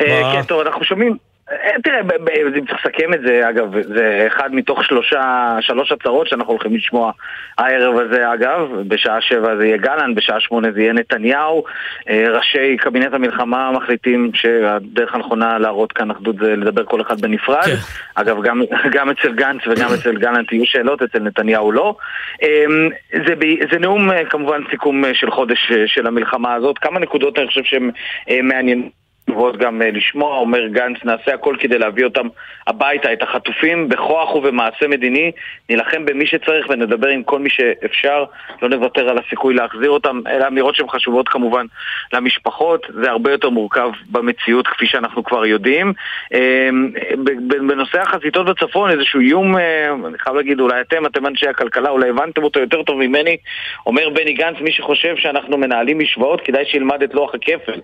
Uh, 0.01 0.05
כן, 0.05 0.43
טוב, 0.43 0.61
אנחנו 0.61 0.83
שומעים... 0.83 1.17
אה, 1.51 1.81
תראה, 1.83 1.99
אם 2.57 2.65
צריך 2.65 2.85
לסכם 2.85 3.13
את 3.13 3.19
זה, 3.25 3.49
אגב, 3.49 3.81
זה 3.81 4.23
אחד 4.27 4.55
מתוך 4.55 4.85
שלושה, 4.85 5.55
שלוש 5.61 5.91
הצהרות 5.91 6.27
שאנחנו 6.27 6.51
הולכים 6.51 6.75
לשמוע 6.75 7.11
הערב 7.57 7.99
הזה, 7.99 8.33
אגב, 8.33 8.69
בשעה 8.87 9.21
שבע 9.21 9.55
זה 9.57 9.65
יהיה 9.65 9.77
גלנט, 9.77 10.17
בשעה 10.17 10.39
שמונה 10.39 10.71
זה 10.71 10.81
יהיה 10.81 10.93
נתניהו. 10.93 11.63
אה, 12.09 12.25
ראשי 12.29 12.77
קבינט 12.77 13.13
המלחמה 13.13 13.71
מחליטים 13.71 14.31
שהדרך 14.33 15.15
הנכונה 15.15 15.57
להראות 15.57 15.91
כאן 15.91 16.11
אחדות 16.11 16.35
זה 16.35 16.55
לדבר 16.55 16.85
כל 16.85 17.01
אחד 17.01 17.21
בנפרד. 17.21 17.63
כן. 17.63 17.75
אגב, 18.15 18.43
גם, 18.43 18.61
גם 18.95 19.09
אצל 19.09 19.33
גנץ 19.33 19.61
וגם 19.67 19.89
אצל 19.93 20.17
גלנט 20.17 20.51
יהיו 20.51 20.65
שאלות, 20.65 21.01
אצל 21.01 21.19
נתניהו 21.19 21.71
לא. 21.71 21.95
אה, 22.43 22.65
זה, 23.27 23.33
זה 23.71 23.79
נאום, 23.79 24.09
כמובן, 24.29 24.61
סיכום 24.71 25.03
של 25.13 25.31
חודש 25.31 25.71
של 25.85 26.07
המלחמה 26.07 26.53
הזאת. 26.53 26.77
כמה 26.77 26.99
נקודות 26.99 27.39
אני 27.39 27.47
חושב 27.47 27.63
שהן 27.63 27.91
מעניינות. 28.43 29.04
טובות 29.25 29.57
גם 29.57 29.81
אה, 29.81 29.91
לשמוע, 29.91 30.37
אומר 30.37 30.67
גנץ, 30.67 30.97
נעשה 31.03 31.33
הכל 31.33 31.55
כדי 31.59 31.77
להביא 31.77 32.03
אותם 32.03 32.27
הביתה, 32.67 33.13
את 33.13 33.23
החטופים, 33.23 33.89
בכוח 33.89 34.35
ובמעשה 34.35 34.87
מדיני, 34.87 35.31
נילחם 35.69 36.05
במי 36.05 36.27
שצריך 36.27 36.65
ונדבר 36.69 37.07
עם 37.07 37.23
כל 37.23 37.39
מי 37.39 37.49
שאפשר, 37.49 38.25
לא 38.61 38.69
נוותר 38.69 39.09
על 39.09 39.17
הסיכוי 39.17 39.53
להחזיר 39.53 39.89
אותם. 39.89 40.21
אלה 40.27 40.47
אמירות 40.47 40.75
שהן 40.75 40.87
חשובות 40.89 41.29
כמובן 41.29 41.65
למשפחות, 42.13 42.87
זה 43.01 43.11
הרבה 43.11 43.31
יותר 43.31 43.49
מורכב 43.49 43.89
במציאות 44.11 44.67
כפי 44.67 44.87
שאנחנו 44.87 45.23
כבר 45.23 45.45
יודעים. 45.45 45.93
אמ, 46.33 46.91
בנושא 47.67 48.01
החזיתות 48.01 48.45
בצפון, 48.45 48.89
איזשהו 48.89 49.19
איום, 49.19 49.57
אה, 49.57 49.93
אני 50.07 50.17
חייב 50.17 50.35
להגיד, 50.35 50.59
אולי 50.59 50.81
אתם, 50.81 51.05
אתם 51.05 51.25
אנשי 51.25 51.47
הכלכלה, 51.47 51.89
אולי 51.89 52.09
הבנתם 52.09 52.43
אותו 52.43 52.59
יותר 52.59 52.83
טוב 52.83 52.97
ממני, 52.97 53.37
אומר 53.85 54.09
בני 54.09 54.33
גנץ, 54.33 54.57
מי 54.61 54.71
שחושב 54.71 55.15
שאנחנו 55.17 55.57
מנהלים 55.57 55.99
משוואות, 55.99 56.41
כדאי 56.41 56.65
שילמד 56.65 57.03
את 57.03 57.13
לוח 57.13 57.35
הכפל. 57.35 57.79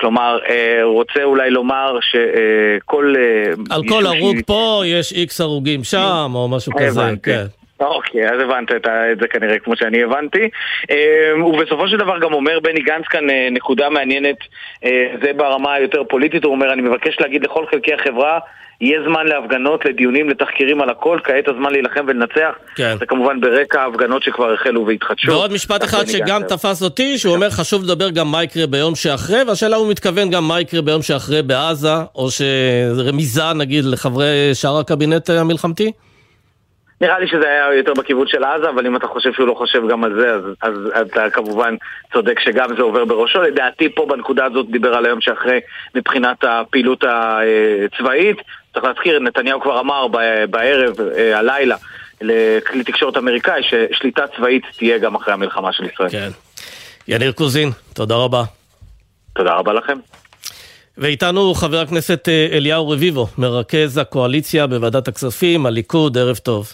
כלומר, 0.00 0.38
אה, 0.48 0.80
רוצה 0.84 1.24
אולי 1.24 1.50
לומר 1.50 1.98
שכל... 2.00 3.14
אה, 3.18 3.74
על 3.76 3.82
כל 3.88 4.06
הרוג. 4.06 4.36
פה 4.46 4.82
יש 4.86 5.12
איקס 5.12 5.40
הרוגים 5.40 5.84
שם, 5.84 6.30
או 6.34 6.48
משהו 6.48 6.72
כזה, 6.78 7.10
כן. 7.22 7.46
אוקיי, 7.80 8.28
אז 8.28 8.40
הבנת 8.40 8.72
את, 8.72 8.86
זה 9.20 9.28
כנראה 9.28 9.58
כמו 9.58 9.76
שאני 9.76 10.02
הבנתי. 10.02 10.48
אה, 10.90 11.44
ובסופו 11.46 11.88
של 11.88 11.96
דבר 11.96 12.18
גם 12.18 12.32
אומר 12.32 12.60
בני 12.60 12.80
גנץ 12.80 13.04
כאן 13.10 13.24
נקודה 13.50 13.88
מעניינת, 13.88 14.36
זה 15.22 15.32
ברמה 15.36 15.74
היותר 15.74 16.04
פוליטית, 16.04 16.44
הוא 16.44 16.52
אומר, 16.52 16.72
אני 16.72 16.82
מבקש 16.82 17.20
להגיד 17.20 17.44
לכל 17.44 17.66
חלקי 17.70 17.94
החברה 17.94 18.38
יהיה 18.80 19.00
זמן 19.06 19.26
להפגנות, 19.26 19.84
לדיונים, 19.84 20.28
לתחקירים 20.28 20.80
על 20.80 20.90
הכל, 20.90 21.18
כעת 21.24 21.48
הזמן 21.48 21.72
להילחם 21.72 22.04
ולנצח. 22.08 22.52
כן. 22.76 22.96
זה 22.98 23.06
כמובן 23.06 23.40
ברקע 23.40 23.82
ההפגנות 23.82 24.22
שכבר 24.22 24.52
החלו 24.52 24.86
והתחדשו. 24.86 25.32
ועוד 25.32 25.52
משפט 25.52 25.84
אחד 25.84 26.04
שגם 26.06 26.42
תפס 26.48 26.82
אותי, 26.82 27.18
שהוא 27.18 27.34
אומר 27.34 27.50
חשוב 27.50 27.84
לדבר 27.84 28.10
גם 28.10 28.30
מה 28.30 28.44
יקרה 28.44 28.66
ביום 28.66 28.94
שאחרי, 28.94 29.42
והשאלה 29.48 29.76
הוא 29.76 29.90
מתכוון 29.90 30.30
גם 30.30 30.48
מה 30.48 30.60
יקרה 30.60 30.82
ביום 30.82 31.02
שאחרי 31.02 31.42
בעזה, 31.42 31.94
או 32.14 32.28
שרמיזה 32.30 33.52
נגיד 33.54 33.84
לחברי 33.84 34.50
שאר 34.54 34.78
הקבינט 34.78 35.30
המלחמתי? 35.30 35.92
נראה 37.00 37.18
לי 37.18 37.28
שזה 37.28 37.48
היה 37.48 37.74
יותר 37.74 37.92
בכיוון 37.92 38.26
של 38.26 38.44
עזה, 38.44 38.70
אבל 38.70 38.86
אם 38.86 38.96
אתה 38.96 39.06
חושב 39.06 39.32
שהוא 39.32 39.46
לא 39.46 39.54
חושב 39.54 39.88
גם 39.88 40.04
על 40.04 40.14
זה, 40.20 40.34
אז, 40.34 40.42
אז, 40.62 40.74
אז 40.94 41.06
אתה 41.10 41.30
כמובן 41.30 41.74
צודק 42.12 42.40
שגם 42.40 42.76
זה 42.76 42.82
עובר 42.82 43.04
בראשו. 43.04 43.42
לדעתי 43.42 43.94
פה 43.94 44.06
בנקודה 44.08 44.44
הזאת 44.44 44.70
דיבר 44.70 44.94
על 44.94 45.06
היום 45.06 45.20
שאחרי 45.20 45.60
מבחינת 45.94 46.44
הפעילות 46.44 47.04
הצבאית. 47.04 48.36
צריך 48.72 48.84
להזכיר, 48.84 49.18
נתניהו 49.18 49.60
כבר 49.60 49.80
אמר 49.80 50.06
בערב, 50.50 51.00
אה, 51.00 51.38
הלילה, 51.38 51.76
לכלי 52.20 52.84
תקשורת 52.84 53.16
אמריקאי, 53.16 53.62
ששליטה 53.62 54.22
צבאית 54.36 54.62
תהיה 54.78 54.98
גם 54.98 55.14
אחרי 55.14 55.34
המלחמה 55.34 55.72
של 55.72 55.84
ישראל. 55.84 56.08
כן. 56.10 56.30
יניר 57.08 57.32
קוזין, 57.32 57.70
תודה 57.94 58.14
רבה. 58.14 58.42
תודה 59.36 59.54
רבה 59.54 59.72
לכם. 59.72 59.98
ואיתנו 60.98 61.54
חבר 61.54 61.80
הכנסת 61.80 62.28
אה, 62.28 62.48
אליהו 62.52 62.90
רביבו, 62.90 63.26
מרכז 63.38 63.98
הקואליציה 63.98 64.66
בוועדת 64.66 65.08
הכספים, 65.08 65.66
הליכוד, 65.66 66.18
ערב 66.18 66.36
טוב. 66.36 66.72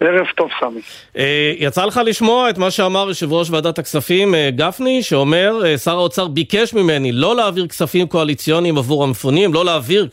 ערב 0.00 0.26
טוב, 0.34 0.50
סמי. 0.60 0.80
אה, 1.16 1.52
יצא 1.58 1.84
לך 1.84 2.00
לשמוע 2.06 2.50
את 2.50 2.58
מה 2.58 2.70
שאמר 2.70 3.08
יושב 3.08 3.32
ראש 3.32 3.50
ועדת 3.50 3.78
הכספים 3.78 4.34
אה, 4.34 4.48
גפני, 4.50 5.02
שאומר, 5.02 5.66
אה, 5.66 5.78
שר 5.78 5.96
האוצר 5.96 6.28
ביקש 6.28 6.74
ממני 6.74 7.12
לא 7.12 7.36
להעביר 7.36 7.66
כספים 7.66 8.06
קואליציוניים 8.06 8.78
עבור 8.78 9.04
המפונים, 9.04 9.54
לא 9.54 9.64
להעביר 9.64 10.08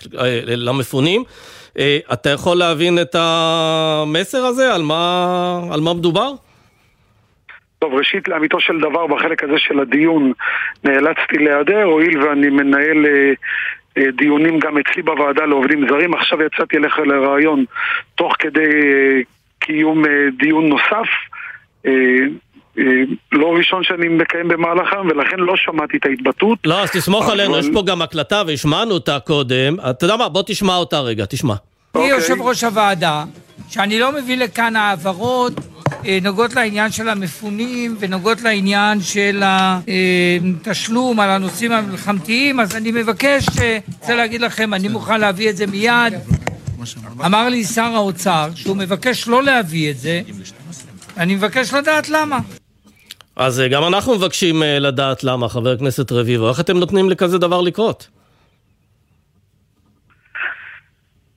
למפונים. 0.48 1.24
אתה 2.13 2.29
יכול 2.29 2.58
להבין 2.58 3.00
את 3.01 3.15
המסר 3.20 4.46
הזה? 4.46 4.74
על 4.75 4.82
מה, 4.82 5.60
על 5.72 5.82
מה 5.82 5.94
מדובר? 5.94 6.32
טוב, 7.79 7.94
ראשית, 7.94 8.27
לאמיתו 8.27 8.60
של 8.60 8.79
דבר, 8.79 9.08
בחלק 9.08 9.44
הזה 9.44 9.53
של 9.58 9.79
הדיון 9.79 10.34
נאלצתי 10.84 11.38
להיעדר, 11.38 11.84
הואיל 11.84 12.24
ואני 12.24 12.50
מנהל 12.50 13.06
דיונים 13.98 14.60
גם 14.60 14.77
אצלי 14.77 15.01
בוועדה 15.01 15.46
לעובדים 15.46 15.88
זרים. 15.89 16.13
עכשיו 16.13 16.39
יצאתי 16.41 16.77
אליך 16.77 17.00
לרעיון 17.00 17.65
תוך 18.15 18.34
כדי 18.39 18.70
קיום 19.67 20.05
אה, 20.05 20.12
דיון 20.39 20.69
נוסף. 20.69 21.09
אה, 21.86 21.91
אה, 22.79 22.83
לא 23.31 23.55
ראשון 23.57 23.83
שאני 23.83 24.07
מקיים 24.07 24.47
במהלך 24.47 24.93
היום, 24.93 25.07
ולכן 25.07 25.39
לא 25.39 25.53
שמעתי 25.57 25.97
את 25.97 26.05
ההתבטאות. 26.05 26.59
לא, 26.65 26.81
אז 26.81 26.91
תסמוך 26.91 27.25
אבל... 27.25 27.31
עלינו, 27.39 27.57
יש 27.57 27.67
פה 27.74 27.83
גם 27.88 28.01
הקלטה 28.01 28.43
והשמענו 28.47 28.91
אותה 28.91 29.19
קודם. 29.19 29.75
אתה 29.89 30.05
יודע 30.05 30.15
מה, 30.15 30.29
בוא 30.29 30.43
תשמע 30.45 30.75
אותה 30.75 31.00
רגע, 31.00 31.25
תשמע. 31.25 31.53
אני 31.95 32.03
אוקיי. 32.03 32.17
יושב 32.17 32.41
ראש 32.41 32.63
הוועדה, 32.63 33.24
שאני 33.69 34.00
לא 34.00 34.12
מביא 34.12 34.38
לכאן 34.38 34.75
העברות 34.75 35.53
נוגעות 36.21 36.55
לעניין 36.55 36.91
של 36.91 37.09
המפונים 37.09 37.95
ונוגעות 38.00 38.41
לעניין 38.41 39.01
של 39.01 39.43
התשלום 39.43 41.19
על 41.19 41.29
הנושאים 41.29 41.71
המלחמתיים, 41.71 42.59
אז 42.59 42.75
אני 42.75 42.91
מבקש, 42.91 43.45
רוצה 44.00 44.15
להגיד 44.15 44.41
לכם, 44.41 44.74
אני 44.74 44.88
מוכן 44.88 45.19
להביא 45.19 45.50
את 45.50 45.57
זה 45.57 45.67
מיד. 45.67 46.13
אמר 47.25 47.50
לי 47.50 47.63
שר 47.63 47.91
האוצר 47.96 48.50
שהוא 48.55 48.77
מבקש 48.77 49.27
לא 49.27 49.43
להביא 49.43 49.91
את 49.91 49.98
זה, 49.98 50.22
אני 51.17 51.36
מבקש 51.36 51.74
לדעת 51.74 52.10
למה. 52.10 52.39
אז 53.38 53.62
אה, 53.62 53.67
גם 53.67 53.84
אנחנו 53.84 54.15
מבקשים 54.15 54.63
אה, 54.63 54.79
לדעת 54.79 55.24
למה, 55.24 55.50
חבר 55.50 55.72
הכנסת 55.72 56.12
רביבו. 56.12 56.50
איך 56.50 56.60
אתם 56.60 56.77
נותנים 56.77 57.10
לכזה 57.10 57.38
דבר 57.38 57.62
לקרות? 57.62 58.07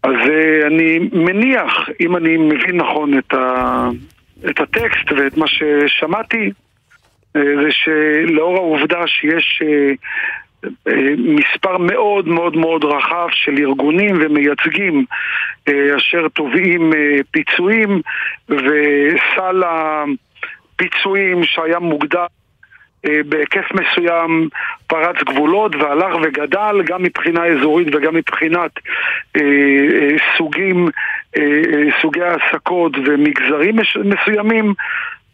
אז 0.02 0.14
אה, 0.30 0.66
אני 0.66 0.98
מניח, 1.12 1.88
אם 2.00 2.16
אני 2.16 2.36
מבין 2.36 2.76
נכון 2.76 3.18
את, 3.18 3.34
ה... 3.34 3.88
את 4.50 4.60
הטקסט 4.60 5.12
ואת 5.16 5.36
מה 5.36 5.46
ששמעתי, 5.46 6.50
זה 7.34 7.68
שלאור 7.70 8.56
העובדה 8.56 9.06
שיש 9.06 9.62
מספר 11.18 11.78
מאוד 11.78 12.28
מאוד 12.28 12.56
מאוד 12.56 12.84
רחב 12.84 13.28
של 13.32 13.58
ארגונים 13.58 14.16
ומייצגים 14.20 15.04
אה, 15.68 15.96
אשר 15.96 16.28
תובעים 16.28 16.92
אה, 16.92 17.18
פיצויים 17.30 18.00
וסל 18.48 19.62
הפיצויים 19.66 21.44
שהיה 21.44 21.78
מוגדר 21.78 22.26
אה, 23.06 23.20
בהיקף 23.28 23.66
מסוים 23.72 24.48
פרץ 24.86 25.16
גבולות 25.26 25.74
והלך 25.74 26.16
וגדל 26.22 26.82
גם 26.84 27.02
מבחינה 27.02 27.46
אזורית 27.46 27.94
וגם 27.94 28.14
מבחינת 28.14 28.70
סוגים, 30.36 30.88
סוגי 32.00 32.22
העסקות 32.22 32.92
ומגזרים 33.06 33.76
מסוימים 34.04 34.74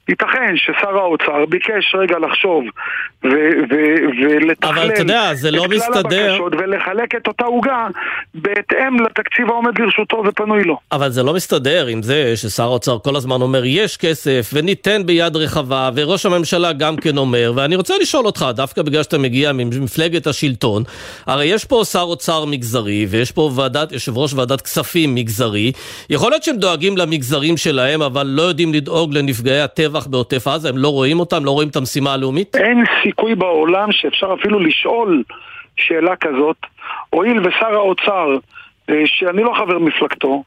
ייתכן 0.09 0.55
ששר 0.57 0.99
האוצר 0.99 1.47
ביקש 1.49 1.95
רגע 1.95 2.19
לחשוב 2.19 2.65
ולתכלל 3.23 4.89
לא 4.89 4.93
את 4.93 4.99
כלל 5.03 5.95
הבקשות 5.95 6.53
ולחלק 6.59 7.15
את 7.15 7.27
אותה 7.29 7.45
עוגה 7.45 7.87
בהתאם 8.35 9.01
לתקציב 9.01 9.51
העומד 9.51 9.79
לרשותו 9.79 10.23
ופנוי 10.27 10.65
לו. 10.65 10.79
אבל 10.93 11.11
זה 11.11 11.23
לא 11.23 11.35
מסתדר 11.35 11.87
עם 11.87 12.03
זה 12.03 12.37
ששר 12.37 12.63
האוצר 12.63 12.99
כל 12.99 13.17
הזמן 13.17 13.41
אומר 13.41 13.63
יש 13.65 13.97
כסף 13.97 14.51
וניתן 14.53 15.07
ביד 15.07 15.37
רחבה 15.37 15.91
וראש 15.95 16.27
הממשלה 16.27 16.73
גם 16.73 16.97
כן 16.97 17.17
אומר 17.17 17.53
ואני 17.57 17.77
רוצה 17.77 17.95
לשאול 18.01 18.27
אותך 18.27 18.47
דווקא 18.55 18.83
בגלל 18.83 19.03
שאתה 19.03 19.19
מגיע 19.19 19.53
ממפלגת 19.53 20.27
השלטון 20.27 20.83
הרי 21.27 21.45
יש 21.45 21.65
פה 21.65 21.83
שר 21.85 22.01
אוצר 22.01 22.45
מגזרי 22.45 23.07
ויש 23.09 23.33
פה 23.33 23.51
ועדת, 23.57 23.93
יושב 23.93 24.19
ראש 24.19 24.35
ועדת 24.35 24.61
כספים 24.61 25.15
מגזרי 25.15 25.73
יכול 26.11 26.31
להיות 26.31 26.43
שהם 26.43 26.57
דואגים 26.57 26.97
למגזרים 26.97 27.57
שלהם 27.57 28.03
אבל 28.03 28.27
לא 28.27 28.43
יודעים 28.43 28.75
לדאוג 28.75 29.15
לנפגעי 29.15 29.61
הטבע 29.61 29.96
הטבח 29.97 30.07
בעוטף 30.07 30.47
עזה? 30.47 30.69
הם 30.69 30.79
לא 30.79 30.89
רואים 30.89 31.21
אותם? 31.21 31.45
לא 31.45 31.51
רואים 31.51 31.69
את 31.69 31.77
המשימה 31.77 32.13
הלאומית? 32.13 32.57
אין 32.57 32.85
סיכוי 33.03 33.35
בעולם 33.35 33.93
שאפשר 33.93 34.35
אפילו 34.41 34.61
לשאול 34.61 35.23
שאלה 35.77 36.17
כזאת, 36.17 36.57
הואיל 37.11 37.41
ושר 37.47 37.75
האוצר, 37.75 38.37
אה, 38.91 39.03
שאני 39.07 39.43
לא 39.43 39.53
חבר 39.59 39.79
מפלגתו, 39.79 40.43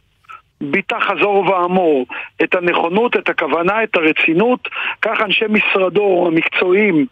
ביטא 0.61 0.95
חזור 0.99 1.49
ואמור 1.49 2.05
את 2.43 2.55
הנכונות, 2.55 3.15
את 3.17 3.29
הכוונה, 3.29 3.83
את 3.83 3.95
הרצינות, 3.95 4.67
כך 5.01 5.21
אנשי 5.21 5.45
משרדו 5.49 6.27
המקצועיים 6.27 7.05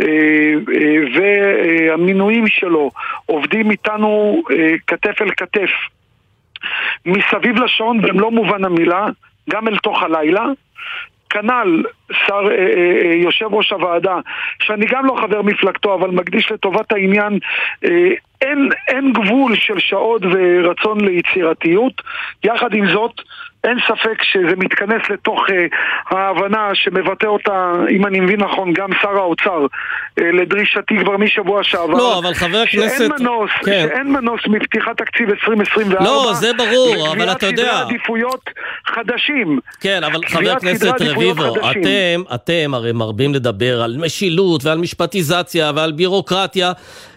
אה, 0.00 0.06
אה, 0.06 0.96
והמינויים 1.14 2.46
שלו 2.48 2.90
עובדים 3.26 3.70
איתנו 3.70 4.42
כתף 4.86 5.22
אל 5.22 5.30
כתף 5.36 5.70
מסביב 7.06 7.56
לשעון 7.56 8.02
במלוא 8.02 8.30
מובן 8.30 8.64
המילה, 8.64 9.06
גם 9.50 9.68
אל 9.68 9.76
תוך 9.76 10.02
הלילה. 10.02 10.44
כנ"ל 11.42 11.82
שר, 12.26 12.34
אה, 12.34 12.50
אה, 12.50 13.10
אה, 13.10 13.14
יושב 13.14 13.54
ראש 13.54 13.72
הוועדה, 13.72 14.18
שאני 14.62 14.86
גם 14.86 15.06
לא 15.06 15.16
חבר 15.22 15.42
מפלגתו, 15.42 15.94
אבל 15.94 16.10
מקדיש 16.10 16.52
לטובת 16.52 16.92
העניין, 16.92 17.38
אה, 17.84 18.10
אין, 18.40 18.68
אין 18.88 19.12
גבול 19.12 19.56
של 19.56 19.78
שעות 19.78 20.22
ורצון 20.22 21.00
ליצירתיות. 21.00 22.02
יחד 22.44 22.74
עם 22.74 22.90
זאת, 22.90 23.20
אין 23.64 23.78
ספק 23.88 24.22
שזה 24.22 24.56
מתכנס 24.56 25.02
לתוך 25.10 25.40
uh, 25.48 25.52
ההבנה 26.16 26.70
שמבטא 26.74 27.26
אותה, 27.26 27.72
אם 27.90 28.06
אני 28.06 28.20
מבין 28.20 28.40
נכון, 28.40 28.72
גם 28.72 28.88
שר 29.02 29.16
האוצר, 29.16 29.66
uh, 29.66 30.22
לדרישתי 30.22 30.94
כבר 31.00 31.16
משבוע 31.16 31.64
שעבר. 31.64 31.94
לא, 31.94 32.18
אבל 32.18 32.34
חבר 32.34 32.58
הכנסת... 32.58 32.98
שאין 32.98 33.10
מנוס, 33.20 33.50
כן. 33.64 33.86
שאין 33.88 34.12
מנוס 34.12 34.40
מפתיחת 34.46 34.98
תקציב 34.98 35.30
2024. 35.30 36.04
לא, 36.04 36.32
זה 36.34 36.52
ברור, 36.52 37.12
אבל 37.12 37.32
אתה 37.32 37.46
יודע... 37.46 37.62
לקביעת 37.62 37.76
סדרי 37.76 37.80
עדיפויות 37.80 38.50
חדשים. 38.86 39.58
כן, 39.80 40.04
אבל 40.04 40.20
חבר 40.26 40.50
הכנסת 40.50 41.00
רביבו, 41.00 41.56
אתם, 41.70 41.80
אתם 42.34 42.74
הרי 42.74 42.92
מרבים 42.92 43.34
לדבר 43.34 43.82
על 43.82 43.96
משילות 44.00 44.64
ועל 44.64 44.78
משפטיזציה 44.78 45.72
ועל 45.74 45.92
בירוקרטיה 45.92 46.72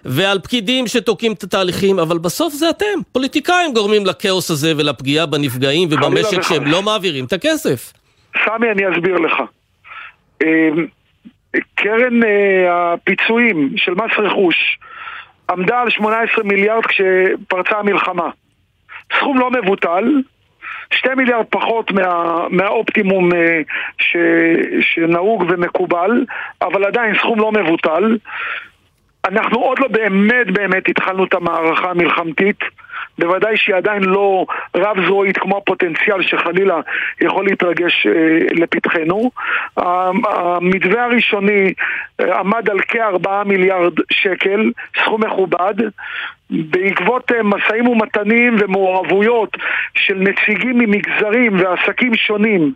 ועל 0.05 0.39
פקידים 0.39 0.87
שתוקעים 0.87 1.33
את 1.33 1.43
התהליכים, 1.43 1.99
אבל 1.99 2.17
בסוף 2.17 2.53
זה 2.53 2.69
אתם, 2.69 2.85
פוליטיקאים 3.11 3.73
גורמים 3.73 4.05
לכאוס 4.05 4.51
הזה 4.51 4.73
ולפגיעה 4.77 5.25
בנפגעים 5.25 5.89
ובמשק 5.91 6.41
שהם 6.41 6.65
לא 6.65 6.81
מעבירים 6.81 7.25
את 7.25 7.33
הכסף. 7.33 7.93
סמי, 8.45 8.71
אני 8.71 8.83
אסביר 8.93 9.15
לך. 9.15 9.33
אמ, 10.43 10.87
קרן 11.75 12.23
אה, 12.23 12.93
הפיצויים 12.93 13.73
של 13.77 13.93
מס 13.93 14.11
רכוש 14.17 14.77
עמדה 15.49 15.81
על 15.81 15.89
18 15.89 16.43
מיליארד 16.43 16.85
כשפרצה 16.85 17.77
המלחמה. 17.79 18.29
סכום 19.17 19.39
לא 19.39 19.51
מבוטל, 19.51 20.03
שתי 20.93 21.09
מיליארד 21.17 21.45
פחות 21.49 21.91
מה, 21.91 22.45
מהאופטימום 22.49 23.33
אה, 23.33 23.61
ש, 23.97 24.17
שנהוג 24.81 25.45
ומקובל, 25.49 26.25
אבל 26.61 26.85
עדיין 26.85 27.17
סכום 27.17 27.39
לא 27.39 27.51
מבוטל. 27.51 28.17
אנחנו 29.27 29.59
עוד 29.59 29.79
לא 29.79 29.87
באמת 29.87 30.51
באמת 30.51 30.89
התחלנו 30.89 31.23
את 31.23 31.33
המערכה 31.33 31.89
המלחמתית. 31.89 32.59
בוודאי 33.19 33.57
שהיא 33.57 33.75
עדיין 33.75 34.03
לא 34.03 34.45
רב-זרועית 34.75 35.37
כמו 35.37 35.57
הפוטנציאל 35.57 36.21
שחלילה 36.21 36.79
יכול 37.21 37.45
להתרגש 37.45 38.07
אה, 38.07 38.37
לפתחנו. 38.51 39.31
המתווה 39.77 41.03
הראשוני 41.03 41.73
אה, 42.19 42.39
עמד 42.39 42.69
על 42.69 42.79
כארבעה 42.87 43.43
מיליארד 43.43 43.93
שקל, 44.11 44.71
סכום 45.01 45.23
מכובד. 45.23 45.73
בעקבות 46.49 47.31
אה, 47.31 47.43
משאים 47.43 47.87
ומתנים 47.87 48.55
ומעורבויות 48.59 49.57
של 49.95 50.15
נציגים 50.15 50.77
ממגזרים 50.77 51.59
ועסקים 51.59 52.15
שונים 52.15 52.73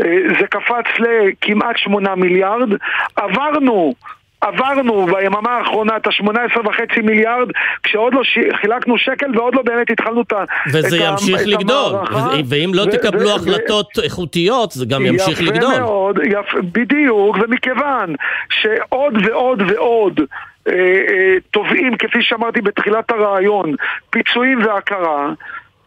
אה, 0.00 0.18
זה 0.40 0.46
קפץ 0.46 0.86
לכמעט 0.98 1.76
שמונה 1.78 2.14
מיליארד. 2.14 2.68
עברנו 3.16 3.94
עברנו 4.42 5.06
ביממה 5.06 5.50
האחרונה 5.50 5.96
את 5.96 6.06
ה-18.5 6.06 7.02
מיליארד 7.02 7.48
כשעוד 7.82 8.14
לא 8.14 8.24
ש... 8.24 8.38
חילקנו 8.60 8.98
שקל 8.98 9.38
ועוד 9.38 9.54
לא 9.54 9.62
באמת 9.62 9.90
התחלנו 9.90 10.22
את, 10.22 10.32
וזה 10.72 10.96
את, 10.96 11.02
ימשיך 11.02 11.42
לגדול, 11.46 11.92
ואם 12.48 12.70
לא 12.74 12.82
ו- 12.82 12.90
תקבלו 12.90 13.28
ו- 13.28 13.34
החלטות 13.34 13.98
ו- 13.98 14.02
איכותיות 14.02 14.72
זה 14.72 14.86
גם 14.86 15.06
ימשיך 15.06 15.40
יפה 15.40 15.52
לגדול. 15.52 15.78
מאוד, 15.78 16.18
יפ... 16.24 16.54
בדיוק, 16.72 17.36
ומכיוון 17.42 18.14
שעוד 18.50 19.14
ועוד 19.26 19.62
ועוד 19.66 20.20
אה, 20.20 20.24
תובעים, 21.50 21.96
כפי 21.96 22.22
שאמרתי 22.22 22.60
בתחילת 22.60 23.10
הרעיון, 23.10 23.74
פיצויים 24.10 24.58
והכרה 24.64 25.32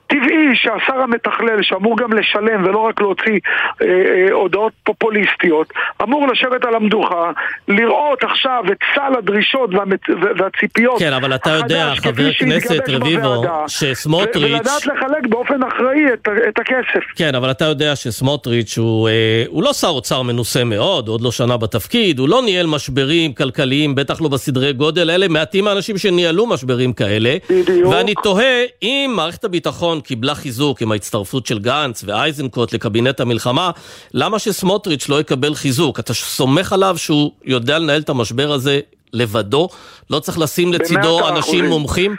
טבעי 0.08 0.56
שהשר 0.56 1.00
המתכלל, 1.02 1.62
שאמור 1.62 1.98
גם 1.98 2.14
לשלם 2.14 2.64
ולא 2.66 2.80
רק 2.80 3.02
להוציא 3.02 3.40
אה, 3.82 3.88
אה, 3.88 4.32
הודעות 4.32 4.74
פופוליסטיות, 4.84 5.74
אמור 6.04 6.28
לשבת 6.28 6.66
על 6.66 6.76
המדוכה, 6.76 7.32
לראות 7.68 8.24
עכשיו 8.24 8.64
את 8.72 8.78
סל 8.96 9.18
הדרישות 9.18 9.70
והמת... 9.74 10.00
והציפיות 10.38 11.00
כן, 11.00 11.14
אבל 11.14 11.36
אתה 11.36 11.50
יודע, 11.50 11.94
חבר 11.96 12.30
הכנסת 12.30 12.90
רביבו, 12.90 13.44
שסמוטריץ'... 13.68 14.52
ולדעת 14.52 14.86
לחלק 14.86 15.28
באופן 15.30 15.64
אחראי 15.64 16.14
את, 16.14 16.28
את 16.50 16.60
הכסף. 16.60 17.04
כן, 17.16 17.36
אבל 17.36 17.52
אתה 17.52 17.66
יודע 17.66 17.96
שסמוטריץ' 17.96 18.78
הוא, 18.78 19.10
אה, 19.10 19.44
הוא 19.48 19.64
לא 19.64 19.74
שר 19.74 19.88
אוצר 19.88 20.22
מנוסה 20.22 20.64
מאוד, 20.64 21.08
עוד 21.08 21.22
לא 21.22 21.32
שנה 21.32 21.58
בתפקיד, 21.58 22.20
הוא 22.20 22.30
לא 22.30 22.42
ניהל 22.42 22.68
משברים 22.68 23.34
כלכליים, 23.34 23.96
בטח 23.96 24.22
לא 24.22 24.28
בסדרי 24.28 24.74
גודל, 24.74 25.10
אלה 25.10 25.28
מעטים 25.28 25.68
האנשים 25.68 25.98
שניהלו 25.98 26.48
משברים 26.48 26.94
כאלה. 26.94 27.36
בדיוק. 27.50 27.94
ואני 27.94 28.14
תוהה 28.24 28.64
אם 28.84 29.14
מערכת 29.16 29.44
הביטחון 29.44 29.95
ביטחון 29.96 30.02
קיבלה 30.02 30.36
חיזוק 30.36 30.82
עם 30.82 30.92
ההצטרפות 30.92 31.46
של 31.46 31.60
גנץ 31.60 32.04
ואייזנקוט 32.04 32.74
לקבינט 32.74 33.20
המלחמה, 33.20 33.72
למה 34.14 34.40
שסמוטריץ' 34.40 35.10
לא 35.10 35.20
יקבל 35.20 35.54
חיזוק? 35.56 36.00
אתה 36.00 36.14
סומך 36.14 36.74
עליו 36.74 36.98
שהוא 36.98 37.32
יודע 37.44 37.80
לנהל 37.80 38.02
את 38.02 38.10
המשבר 38.10 38.52
הזה 38.52 38.80
לבדו? 39.14 39.70
לא 40.10 40.20
צריך 40.20 40.40
לשים 40.40 40.74
לצידו 40.74 41.30
אנשים 41.30 41.66
מומחים? 41.66 42.16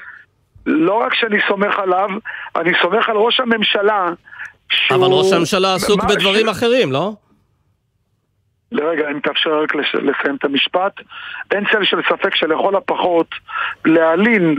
לא 0.67 0.95
רק 0.95 1.15
שאני 1.15 1.39
סומך 1.49 1.79
עליו, 1.79 2.09
אני 2.57 2.73
סומך 2.83 3.09
על 3.09 3.17
ראש 3.17 3.41
הממשלה 3.41 4.09
שהוא... 4.71 4.99
אבל 4.99 5.13
ראש 5.13 5.33
הממשלה 5.33 5.75
עסוק 5.75 6.05
בדברים 6.05 6.47
ש... 6.47 6.49
אחרים, 6.51 6.93
לא? 6.93 7.13
לרגע, 8.73 9.11
אם 9.11 9.21
תאפשר 9.21 9.63
רק 9.63 9.75
לסיים 9.75 10.37
את 10.39 10.45
המשפט. 10.45 10.93
אין 11.51 11.65
צל 11.73 11.85
של 11.85 12.01
ספק 12.09 12.35
שלכל 12.35 12.77
הפחות 12.77 13.29
להלין 13.85 14.59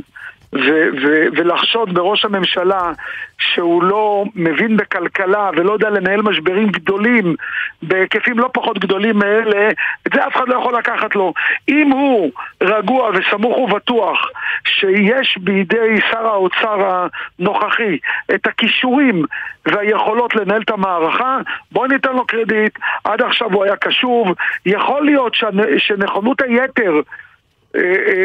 ו- 0.65 0.89
ו- 1.01 1.25
ולחשוד 1.35 1.93
בראש 1.93 2.25
הממשלה 2.25 2.91
שהוא 3.39 3.83
לא 3.83 4.23
מבין 4.35 4.77
בכלכלה 4.77 5.49
ולא 5.55 5.71
יודע 5.71 5.89
לנהל 5.89 6.21
משברים 6.21 6.67
גדולים 6.67 7.35
בהיקפים 7.81 8.39
לא 8.39 8.49
פחות 8.53 8.79
גדולים 8.79 9.17
מאלה, 9.17 9.69
את 10.07 10.11
זה 10.13 10.27
אף 10.27 10.35
אחד 10.35 10.49
לא 10.49 10.55
יכול 10.55 10.77
לקחת 10.77 11.15
לו. 11.15 11.33
אם 11.69 11.91
הוא 11.91 12.31
רגוע 12.61 13.11
וסמוך 13.13 13.57
ובטוח 13.57 14.29
שיש 14.65 15.37
בידי 15.37 16.01
שר 16.11 16.27
האוצר 16.27 17.07
הנוכחי 17.39 17.97
את 18.35 18.47
הכישורים 18.47 19.25
והיכולות 19.65 20.35
לנהל 20.35 20.61
את 20.61 20.69
המערכה, 20.69 21.37
בואו 21.71 21.87
ניתן 21.87 22.13
לו 22.13 22.25
קרדיט, 22.25 22.79
עד 23.03 23.21
עכשיו 23.21 23.53
הוא 23.53 23.63
היה 23.63 23.75
קשוב, 23.75 24.27
יכול 24.65 25.05
להיות 25.05 25.35
שנכונות 25.77 26.41
היתר 26.41 27.01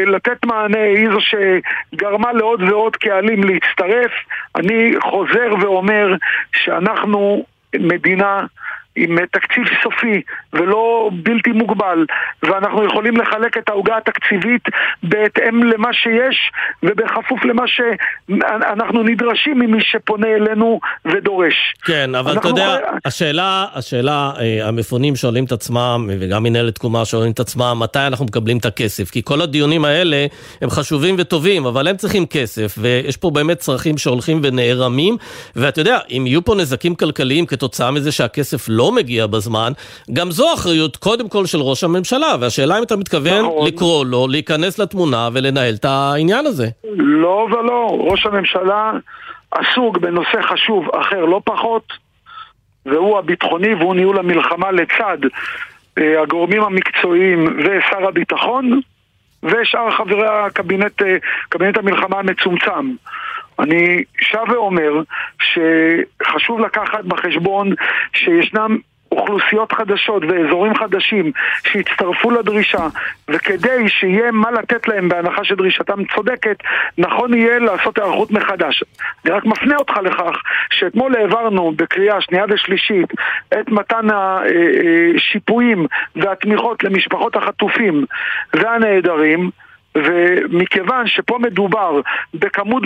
לתת 0.05 0.45
מענה 0.45 0.83
היא 0.83 1.09
זו 1.09 1.19
שגרמה 1.21 2.33
לעוד 2.33 2.61
ועוד 2.61 2.95
קהלים 2.95 3.43
להצטרף. 3.43 4.11
אני 4.55 4.93
חוזר 5.01 5.53
ואומר 5.61 6.15
שאנחנו 6.55 7.45
מדינה 7.75 8.45
עם 8.95 9.17
תקציב 9.25 9.63
סופי 9.83 10.21
ולא 10.53 11.09
בלתי 11.13 11.51
מוגבל 11.51 12.05
ואנחנו 12.43 12.85
יכולים 12.85 13.17
לחלק 13.17 13.57
את 13.57 13.69
העוגה 13.69 13.97
התקציבית 13.97 14.63
בהתאם 15.03 15.63
למה 15.63 15.93
שיש 15.93 16.51
ובכפוף 16.83 17.45
למה 17.45 17.63
שאנחנו 17.67 19.03
נדרשים 19.03 19.59
ממי 19.59 19.81
שפונה 19.81 20.27
אלינו 20.27 20.79
ודורש. 21.05 21.73
כן, 21.85 22.15
אבל 22.15 22.37
אתה 22.37 22.47
יודע, 22.47 22.77
יכול... 22.83 22.97
השאלה, 23.05 23.65
השאלה, 23.73 24.31
אה, 24.39 24.67
המפונים 24.67 25.15
שואלים 25.15 25.45
את 25.45 25.51
עצמם 25.51 26.09
וגם 26.19 26.43
מנהלת 26.43 26.75
תקומה 26.75 27.05
שואלים 27.05 27.31
את 27.31 27.39
עצמם 27.39 27.77
מתי 27.79 27.99
אנחנו 27.99 28.25
מקבלים 28.25 28.57
את 28.57 28.65
הכסף 28.65 29.09
כי 29.11 29.21
כל 29.23 29.41
הדיונים 29.41 29.85
האלה 29.85 30.25
הם 30.61 30.69
חשובים 30.69 31.15
וטובים 31.17 31.65
אבל 31.65 31.87
הם 31.87 31.97
צריכים 31.97 32.25
כסף 32.25 32.75
ויש 32.77 33.17
פה 33.17 33.31
באמת 33.31 33.57
צרכים 33.57 33.97
שהולכים 33.97 34.39
ונערמים 34.43 35.17
ואתה 35.55 35.81
יודע, 35.81 35.99
אם 36.11 36.23
יהיו 36.27 36.45
פה 36.45 36.55
נזקים 36.55 36.95
כלכליים 36.95 37.45
כתוצאה 37.45 37.91
מזה 37.91 38.11
שהכסף 38.11 38.65
לא 38.69 38.82
לא 38.83 38.91
מגיע 38.91 39.27
בזמן, 39.27 39.71
גם 40.13 40.31
זו 40.31 40.53
אחריות 40.53 40.97
קודם 40.97 41.29
כל 41.29 41.45
של 41.45 41.57
ראש 41.57 41.83
הממשלה, 41.83 42.35
והשאלה 42.39 42.77
אם 42.77 42.83
אתה 42.83 42.95
מתכוון 42.95 43.45
נכון. 43.45 43.67
לקרוא 43.67 44.05
לו, 44.05 44.27
להיכנס 44.27 44.79
לתמונה 44.79 45.29
ולנהל 45.33 45.73
את 45.73 45.85
העניין 45.85 46.45
הזה. 46.45 46.67
לא 46.97 47.47
ולא, 47.51 47.97
ראש 47.99 48.25
הממשלה 48.25 48.91
עסוק 49.51 49.97
בנושא 49.97 50.41
חשוב 50.41 50.89
אחר 50.95 51.25
לא 51.25 51.41
פחות, 51.43 51.83
והוא 52.85 53.17
הביטחוני 53.19 53.73
והוא 53.73 53.95
ניהול 53.95 54.19
המלחמה 54.19 54.71
לצד 54.71 55.17
אה, 55.97 56.21
הגורמים 56.21 56.63
המקצועיים 56.63 57.57
ושר 57.59 58.07
הביטחון 58.07 58.79
ושאר 59.43 59.91
חברי 59.91 60.27
הקבינט, 60.27 61.01
אה, 61.01 61.17
קבינט 61.49 61.77
המלחמה 61.77 62.19
המצומצם. 62.19 62.95
אני 63.59 64.03
שב 64.21 64.49
ואומר 64.49 64.91
שחשוב 65.39 66.59
לקחת 66.59 67.03
בחשבון 67.05 67.73
שישנם 68.13 68.77
אוכלוסיות 69.17 69.71
חדשות 69.71 70.23
ואזורים 70.27 70.75
חדשים 70.75 71.31
שיצטרפו 71.67 72.31
לדרישה 72.31 72.87
וכדי 73.27 73.89
שיהיה 73.89 74.31
מה 74.31 74.51
לתת 74.51 74.87
להם 74.87 75.09
בהנחה 75.09 75.43
שדרישתם 75.43 76.05
צודקת, 76.15 76.57
נכון 76.97 77.33
יהיה 77.33 77.59
לעשות 77.59 77.97
היערכות 77.97 78.31
מחדש. 78.31 78.83
אני 79.25 79.33
רק 79.33 79.45
מפנה 79.45 79.75
אותך 79.75 79.97
לכך 80.03 80.41
שאתמול 80.71 81.15
העברנו 81.15 81.71
בקריאה 81.75 82.21
שנייה 82.21 82.45
ושלישית 82.49 83.09
את 83.53 83.69
מתן 83.69 84.07
השיפועים 84.13 85.87
והתמיכות 86.15 86.83
למשפחות 86.83 87.35
החטופים 87.35 88.05
והנעדרים 88.53 89.49
ומכיוון 89.95 91.07
שפה 91.07 91.37
מדובר 91.39 92.01
בכמות, 92.33 92.83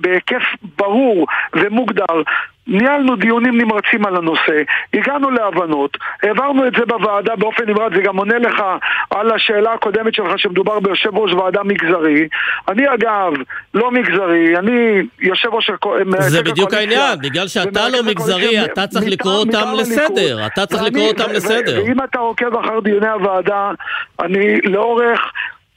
בהיקף 0.00 0.42
ברור 0.78 1.26
ומוגדר 1.52 2.22
ניהלנו 2.66 3.16
דיונים 3.16 3.58
נמרצים 3.58 4.06
על 4.06 4.16
הנושא, 4.16 4.62
הגענו 4.94 5.30
להבנות, 5.30 5.96
העברנו 6.22 6.66
את 6.66 6.72
זה 6.78 6.84
בוועדה 6.86 7.36
באופן 7.36 7.64
נמרץ, 7.66 7.92
זה 7.96 8.02
גם 8.02 8.16
עונה 8.16 8.38
לך 8.38 8.62
על 9.10 9.30
השאלה 9.30 9.72
הקודמת 9.72 10.14
שלך 10.14 10.38
שמדובר 10.38 10.80
ביושב 10.80 11.16
ראש 11.16 11.32
ועדה 11.32 11.62
מגזרי. 11.62 12.28
אני 12.68 12.94
אגב 12.94 13.32
לא 13.74 13.90
מגזרי, 13.90 14.58
אני 14.58 15.02
יושב 15.20 15.48
ראש 15.52 15.70
זה 16.18 16.42
בדיוק 16.42 16.74
העניין, 16.74 17.18
בגלל 17.22 17.48
שאתה 17.48 17.88
לא 17.88 17.98
מגזרי, 18.02 18.64
אתה 18.64 18.86
צריך 18.86 19.04
לקרוא 19.08 19.34
אותם 19.34 19.66
לסדר, 19.78 20.46
אתה 20.46 20.66
צריך 20.66 20.82
לקרוא 20.82 21.08
אותם 21.08 21.30
לסדר. 21.32 21.82
ואם 21.84 22.04
אתה 22.04 22.18
עוקב 22.18 22.56
אחר 22.56 22.80
דיוני 22.80 23.08
הוועדה, 23.08 23.70
אני 24.20 24.60
לאורך... 24.60 25.32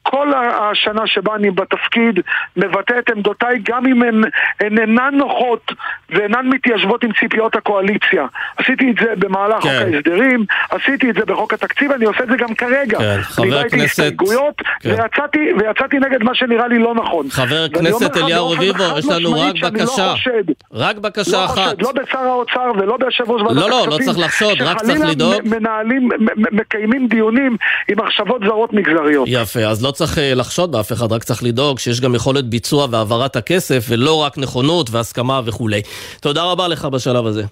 כל 0.09 0.27
השנה 0.61 1.07
שבה 1.07 1.35
אני 1.35 1.51
בתפקיד 1.51 2.19
מבטא 2.57 2.93
את 2.99 3.09
עמדותיי 3.09 3.59
גם 3.63 3.85
אם 3.85 4.03
הן, 4.03 4.21
הן 4.59 4.79
אינן 4.79 5.11
נוחות 5.13 5.71
ואינן 6.09 6.47
מתיישבות 6.47 7.03
עם 7.03 7.11
ציפיות 7.19 7.55
הקואליציה. 7.55 8.25
עשיתי 8.57 8.91
את 8.91 8.95
זה 9.01 9.13
במהלך 9.17 9.63
כן. 9.63 9.69
חוק 9.69 9.93
ההסדרים, 9.93 10.45
עשיתי 10.69 11.09
את 11.09 11.15
זה 11.15 11.25
בחוק 11.25 11.53
התקציב, 11.53 11.91
אני 11.91 12.05
עושה 12.05 12.23
את 12.23 12.29
זה 12.29 12.37
גם 12.37 12.55
כרגע. 12.55 12.97
כן, 12.97 13.17
חבר 13.21 13.59
הכנסת... 13.59 13.83
הסתייגויות, 13.85 14.61
כן. 14.79 14.89
ויצאתי, 14.89 15.39
ויצאתי 15.59 15.97
נגד 15.99 16.23
מה 16.23 16.35
שנראה 16.35 16.67
לי 16.67 16.79
לא 16.79 16.95
נכון. 16.95 17.25
חבר 17.29 17.65
הכנסת 17.71 18.17
אליהו 18.17 18.49
רביבו, 18.49 18.83
יש 18.97 19.05
לנו 19.05 19.31
רק 19.31 19.55
לא 19.63 19.69
בקשה. 19.69 20.07
לא 20.07 20.11
חושד, 20.13 20.43
רק 20.73 20.97
בקשה 20.97 21.37
לא 21.37 21.45
אחת. 21.45 21.55
חושד, 21.55 21.81
לא 21.81 21.91
בשר 21.91 22.19
האוצר 22.19 22.71
ולא 22.77 22.97
ביושב 22.97 23.31
ראש 23.31 23.41
ועדת 23.41 23.57
הכספים. 23.57 23.71
לא, 23.71 23.85
לא, 23.85 23.87
לא 23.87 24.05
צריך 24.05 24.17
לחשוד, 24.19 24.61
רק 24.61 24.81
צריך 24.81 24.99
לדאוג. 25.09 25.33
שחלילה 25.33 25.59
מנהלים, 25.59 26.09
מקיימים 26.51 27.07
דיונים 27.07 27.57
עם 27.87 27.99
מחשבות 27.99 28.41
זרות 28.45 28.73
מגזריות. 28.73 29.27
יפה, 29.31 29.59
אז 29.59 29.83
לא 29.83 29.91
צריך 29.97 30.17
אה, 30.17 30.33
לחשוד 30.35 30.71
באף 30.71 30.91
אחד, 30.91 31.11
רק 31.11 31.23
צריך 31.23 31.43
לדאוג 31.43 31.79
שיש 31.79 32.01
גם 32.01 32.15
יכולת 32.15 32.45
ביצוע 32.45 32.87
והעברת 32.91 33.35
הכסף, 33.35 33.85
ולא 33.89 34.15
רק 34.21 34.37
נכונות 34.37 34.89
והסכמה 34.91 35.41
וכולי. 35.45 35.81
תודה 36.21 36.43
רבה 36.43 36.67
לך 36.67 36.85
בשלב 36.85 37.25
הזה. 37.25 37.43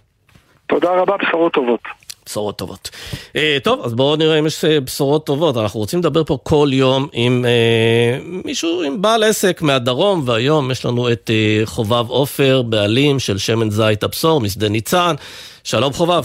תודה 0.68 0.90
רבה, 0.92 1.16
בשורות 1.18 1.54
טובות. 1.54 1.80
בשורות 2.26 2.58
טובות. 2.58 2.90
Uh, 3.14 3.38
טוב, 3.64 3.86
אז 3.86 3.94
בואו 3.94 4.16
נראה 4.16 4.40
אם 4.40 4.46
יש 4.46 4.66
uh, 4.66 4.68
בשורות 4.86 5.26
טובות. 5.26 5.58
אנחנו 5.58 5.80
רוצים 5.80 6.00
לדבר 6.00 6.24
פה 6.24 6.38
כל 6.44 6.70
יום 6.72 7.08
עם 7.14 7.46
uh, 7.46 8.46
מישהו, 8.46 8.84
עם 8.84 9.02
בעל 9.02 9.24
עסק 9.24 9.62
מהדרום, 9.62 10.22
והיום 10.26 10.72
יש 10.72 10.86
לנו 10.86 11.12
את 11.12 11.30
uh, 11.30 11.66
חובב 11.66 12.10
עופר, 12.10 12.62
בעלים 12.62 13.20
של 13.20 13.38
שמן 13.38 13.70
זית 13.70 14.04
הבשור, 14.04 14.42
משדה 14.42 14.70
ניצן. 14.70 15.16
שלום 15.64 15.94
חובב. 15.94 16.24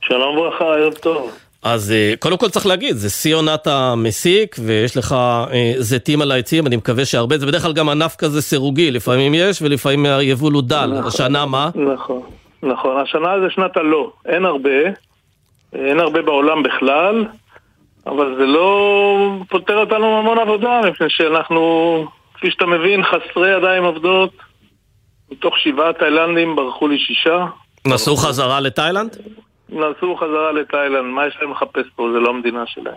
שלום 0.00 0.38
וברכה, 0.38 0.64
ערב 0.64 0.92
טוב. 0.94 1.30
אז 1.62 1.92
אה, 1.92 2.14
קודם 2.18 2.36
כל 2.36 2.48
צריך 2.48 2.66
להגיד, 2.66 2.96
זה 2.96 3.10
שיא 3.10 3.34
עונת 3.34 3.66
המסיק, 3.66 4.56
ויש 4.64 4.96
לך 4.96 5.12
אה, 5.52 5.72
זיתים 5.78 6.22
על 6.22 6.30
העצים, 6.32 6.66
אני 6.66 6.76
מקווה 6.76 7.04
שהרבה, 7.04 7.38
זה 7.38 7.46
בדרך 7.46 7.62
כלל 7.62 7.72
גם 7.72 7.88
ענף 7.88 8.16
כזה 8.16 8.42
סירוגי, 8.42 8.90
לפעמים 8.90 9.34
יש 9.34 9.62
ולפעמים 9.62 10.06
היבול 10.06 10.52
הוא 10.52 10.62
דל. 10.62 10.86
נכון, 10.86 11.06
השנה 11.06 11.46
מה? 11.46 11.70
נכון, 11.94 12.22
נכון, 12.62 13.00
השנה 13.00 13.28
זה 13.40 13.46
שנת 13.50 13.76
הלא, 13.76 14.12
אין 14.26 14.44
הרבה, 14.44 14.70
אין 15.72 16.00
הרבה 16.00 16.22
בעולם 16.22 16.62
בכלל, 16.62 17.24
אבל 18.06 18.34
זה 18.38 18.46
לא 18.46 19.38
פותר 19.48 19.76
אותנו 19.76 20.18
המון 20.18 20.38
עבודה, 20.38 20.80
מפני 20.90 21.06
שאנחנו, 21.10 22.04
כפי 22.34 22.50
שאתה 22.50 22.66
מבין, 22.66 23.02
חסרי 23.02 23.56
ידיים 23.56 23.84
עובדות, 23.84 24.30
מתוך 25.32 25.58
שבעה 25.58 25.92
תאילנדים 25.92 26.56
ברחו 26.56 26.88
לי 26.88 26.98
שישה. 26.98 27.46
נסעו 27.86 28.16
חזרה 28.16 28.60
לתאילנד? 28.60 29.16
נסעו 29.68 30.16
חזרה 30.16 30.52
לתאילנד, 30.52 31.14
מה 31.14 31.26
יש 31.26 31.38
להם 31.40 31.50
לחפש 31.50 31.86
פה? 31.96 32.08
זה 32.12 32.18
לא 32.20 32.30
המדינה 32.30 32.64
שלהם. 32.66 32.94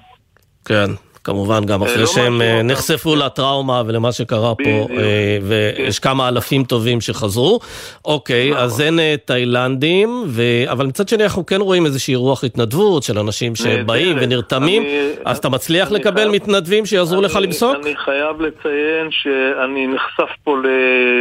כן, 0.66 0.92
כמובן, 1.24 1.66
גם 1.66 1.82
אחרי 1.82 2.02
לא 2.02 2.06
שהם 2.06 2.42
אה, 2.42 2.62
נחשפו 2.64 3.16
לטראומה 3.16 3.84
ולמה 3.88 4.12
שקרה 4.12 4.56
פה, 4.56 4.70
אה, 4.70 5.38
ויש 5.42 6.00
כן. 6.00 6.10
כמה 6.10 6.28
אלפים 6.28 6.64
טובים 6.64 7.02
שחזרו. 7.02 7.60
אוקיי, 8.06 8.50
נכון. 8.52 8.64
אז 8.64 8.82
אין 8.82 9.00
אה, 9.00 9.16
תאילנדים, 9.26 10.26
אבל 10.72 10.86
מצד 10.86 11.08
שני 11.08 11.24
אנחנו 11.24 11.46
כן 11.46 11.62
רואים 11.62 11.86
איזושהי 11.86 12.16
רוח 12.16 12.44
התנדבות 12.44 13.04
של 13.04 13.20
אנשים 13.20 13.56
שבאים 13.56 14.18
ונרתמים, 14.22 14.84
אז 15.26 15.38
אתה 15.38 15.50
מצליח 15.50 15.92
לקבל 15.92 16.30
מתנדבים 16.30 16.86
שיעזרו 16.86 17.22
לך 17.22 17.36
למסוק? 17.42 17.76
אני 17.84 17.96
חייב 17.96 18.42
לציין 18.42 19.12
שאני 19.12 19.88
נחשף 19.88 20.30
פה 20.44 20.56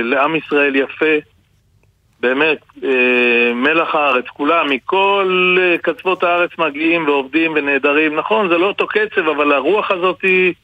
לעם 0.04 0.36
ישראל 0.36 0.76
יפה. 0.76 1.37
באמת, 2.20 2.58
אה, 2.84 3.52
מלח 3.54 3.94
הארץ, 3.94 4.24
כולם, 4.28 4.70
מכל 4.70 5.56
אה, 5.60 5.78
קצוות 5.78 6.22
הארץ 6.22 6.50
מגיעים 6.58 7.08
ועובדים 7.08 7.52
ונהדרים. 7.54 8.16
נכון, 8.16 8.48
זה 8.48 8.58
לא 8.58 8.66
אותו 8.66 8.86
קצב, 8.86 9.28
אבל 9.28 9.52
הרוח 9.52 9.90
הזאת 9.90 10.18
היא... 10.22 10.54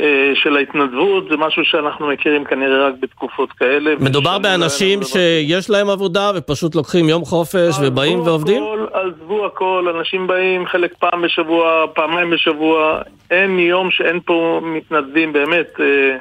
אה, 0.00 0.32
של 0.34 0.56
ההתנדבות 0.56 1.28
זה 1.30 1.36
משהו 1.36 1.64
שאנחנו 1.64 2.08
מכירים 2.08 2.44
כנראה 2.44 2.86
רק 2.88 2.94
בתקופות 3.00 3.52
כאלה. 3.52 3.94
מדובר 4.00 4.38
באנשים 4.38 5.02
שיש 5.02 5.70
להם 5.70 5.90
עבודה 5.90 6.30
ופשוט 6.36 6.74
לוקחים 6.74 7.08
יום 7.08 7.24
חופש 7.24 7.74
ובאים 7.82 8.20
ועובדים? 8.20 8.62
הכל, 8.62 8.86
עזבו 8.92 9.46
הכל, 9.46 9.94
אנשים 9.96 10.26
באים 10.26 10.66
חלק 10.66 10.94
פעם 10.98 11.22
בשבוע, 11.22 11.86
פעמיים 11.94 12.30
בשבוע, 12.30 13.00
אין 13.30 13.58
יום 13.58 13.90
שאין 13.90 14.20
פה 14.24 14.60
מתנדבים, 14.64 15.32
באמת. 15.32 15.80
אה, 15.80 16.16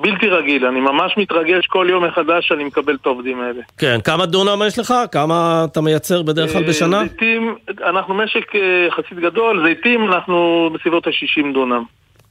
בלתי 0.00 0.28
רגיל, 0.28 0.66
אני 0.66 0.80
ממש 0.80 1.14
מתרגש 1.16 1.66
כל 1.66 1.86
יום 1.90 2.04
מחדש 2.04 2.48
שאני 2.48 2.64
מקבל 2.64 2.94
את 2.94 3.06
העובדים 3.06 3.40
האלה. 3.40 3.62
כן, 3.78 3.98
כמה 4.04 4.26
דונם 4.26 4.62
יש 4.66 4.78
לך? 4.78 4.94
כמה 5.12 5.64
אתה 5.72 5.80
מייצר 5.80 6.22
בדרך 6.22 6.52
כלל 6.52 6.62
בשנה? 6.62 7.02
זיתים, 7.02 7.54
אנחנו 7.84 8.14
משק 8.14 8.54
אה, 8.54 8.86
יחסית 8.88 9.18
גדול, 9.18 9.64
זיתים 9.68 10.12
אנחנו 10.12 10.70
בסביבות 10.74 11.06
ה-60 11.06 11.54
דונם. 11.54 11.82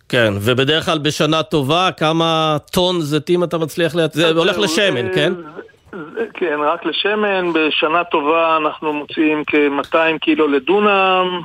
כן, 0.09 0.33
ובדרך 0.41 0.85
כלל 0.85 0.97
בשנה 0.97 1.43
טובה, 1.43 1.89
כמה 1.97 2.57
טון 2.71 3.01
זיתים 3.01 3.43
אתה 3.43 3.57
מצליח 3.57 3.95
לייצר? 3.95 4.19
זה 4.19 4.39
הולך 4.39 4.59
לשמן, 4.59 5.13
כן? 5.15 5.33
כן, 6.33 6.59
רק 6.65 6.85
לשמן. 6.85 7.53
בשנה 7.53 8.03
טובה 8.03 8.57
אנחנו 8.57 8.93
מוציאים 8.93 9.43
כ-200 9.47 10.17
קילו 10.21 10.47
לדונם. 10.47 11.41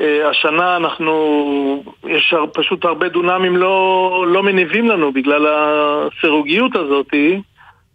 אה, 0.00 0.28
השנה 0.30 0.76
אנחנו, 0.76 1.82
יש 2.06 2.34
פשוט 2.52 2.84
הרבה 2.84 3.08
דונמים 3.08 3.56
לא, 3.56 4.24
לא 4.28 4.42
מניבים 4.42 4.88
לנו 4.88 5.12
בגלל 5.12 5.46
הסירוגיות 5.48 6.76
הזאתי, 6.76 7.40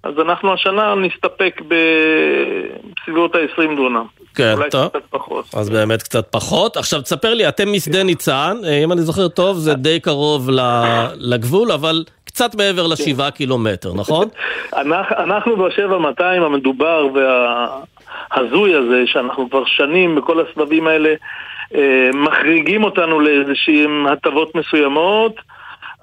אז 0.04 0.14
אנחנו 0.20 0.54
השנה 0.54 0.96
נסתפק 0.96 1.62
בסביבות 3.02 3.36
ה-20 3.36 3.76
דונם. 3.76 4.06
כן, 4.36 4.54
אולי 4.58 4.70
טוב. 4.70 4.88
קצת 4.88 5.00
פחות. 5.10 5.46
אז 5.54 5.70
באמת 5.70 6.04
קצת 6.04 6.28
פחות. 6.32 6.78
עכשיו 6.78 7.02
תספר 7.02 7.34
לי, 7.34 7.48
אתם 7.48 7.74
משדה 7.74 8.04
ניצן, 8.04 8.58
אה, 8.66 8.84
אם 8.84 8.92
אני 8.92 9.02
זוכר 9.02 9.28
טוב, 9.28 9.58
זה 9.58 9.74
די 9.74 10.00
קרוב 10.00 10.50
לגבול, 11.16 11.72
אבל 11.72 12.04
קצת 12.26 12.56
מעבר 12.56 12.84
כן. 12.86 12.92
לשבעה 12.92 13.32
קילומטר, 13.32 13.94
נכון? 13.94 14.28
אנחנו 15.26 15.58
בשבע 15.58 15.98
200 15.98 16.44
המדובר 16.44 17.08
וההזוי 17.14 18.76
הזה, 18.76 19.04
שאנחנו 19.06 19.50
כבר 19.50 19.64
שנים 19.66 20.16
בכל 20.16 20.46
הסבבים 20.46 20.88
האלה 20.88 21.14
אה, 21.76 22.10
מחריגים 22.14 22.84
אותנו 22.84 23.20
לאיזשהן 23.20 24.06
הטבות 24.08 24.56
מסוימות, 24.56 25.36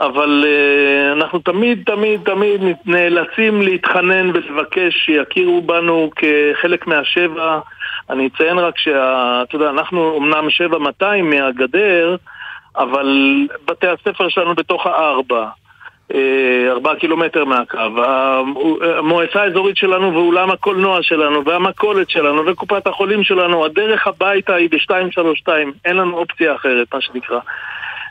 אבל 0.01 0.45
אה, 0.47 1.13
אנחנו 1.13 1.39
תמיד, 1.39 1.83
תמיד, 1.87 2.21
תמיד 2.25 2.61
נאלצים 2.87 3.63
להתחנן 3.63 4.31
ולבקש 4.35 4.95
שיכירו 4.95 5.63
בנו 5.63 6.11
כחלק 6.17 6.87
מהשבע. 6.87 7.59
אני 8.11 8.27
אציין 8.27 8.59
רק 8.59 8.79
שאתה 8.79 9.57
יודע, 9.57 9.71
אנחנו 9.71 10.17
אמנם 10.19 10.51
שבע 10.51 10.79
200 10.79 11.31
מהגדר, 11.31 12.17
אבל 12.77 13.47
בתי 13.69 13.87
הספר 13.87 14.29
שלנו 14.29 14.55
בתוך 14.55 14.87
הארבע. 14.87 15.49
אה, 16.15 16.71
ארבעה 16.71 16.97
קילומטר 16.97 17.45
מהקו. 17.45 17.79
המועצה 18.99 19.43
האזורית 19.43 19.77
שלנו 19.77 20.15
ואולם 20.15 20.51
הקולנוע 20.51 21.03
שלנו 21.03 21.45
והמכולת 21.45 22.11
שלנו 22.11 22.47
וקופת 22.47 22.87
החולים 22.87 23.25
שלנו, 23.25 23.65
הדרך 23.65 24.07
הביתה 24.07 24.55
היא 24.55 24.69
ב-232, 24.71 25.49
אין 25.85 25.97
לנו 25.97 26.19
אופציה 26.19 26.55
אחרת, 26.55 26.95
מה 26.95 27.01
שנקרא. 27.01 27.39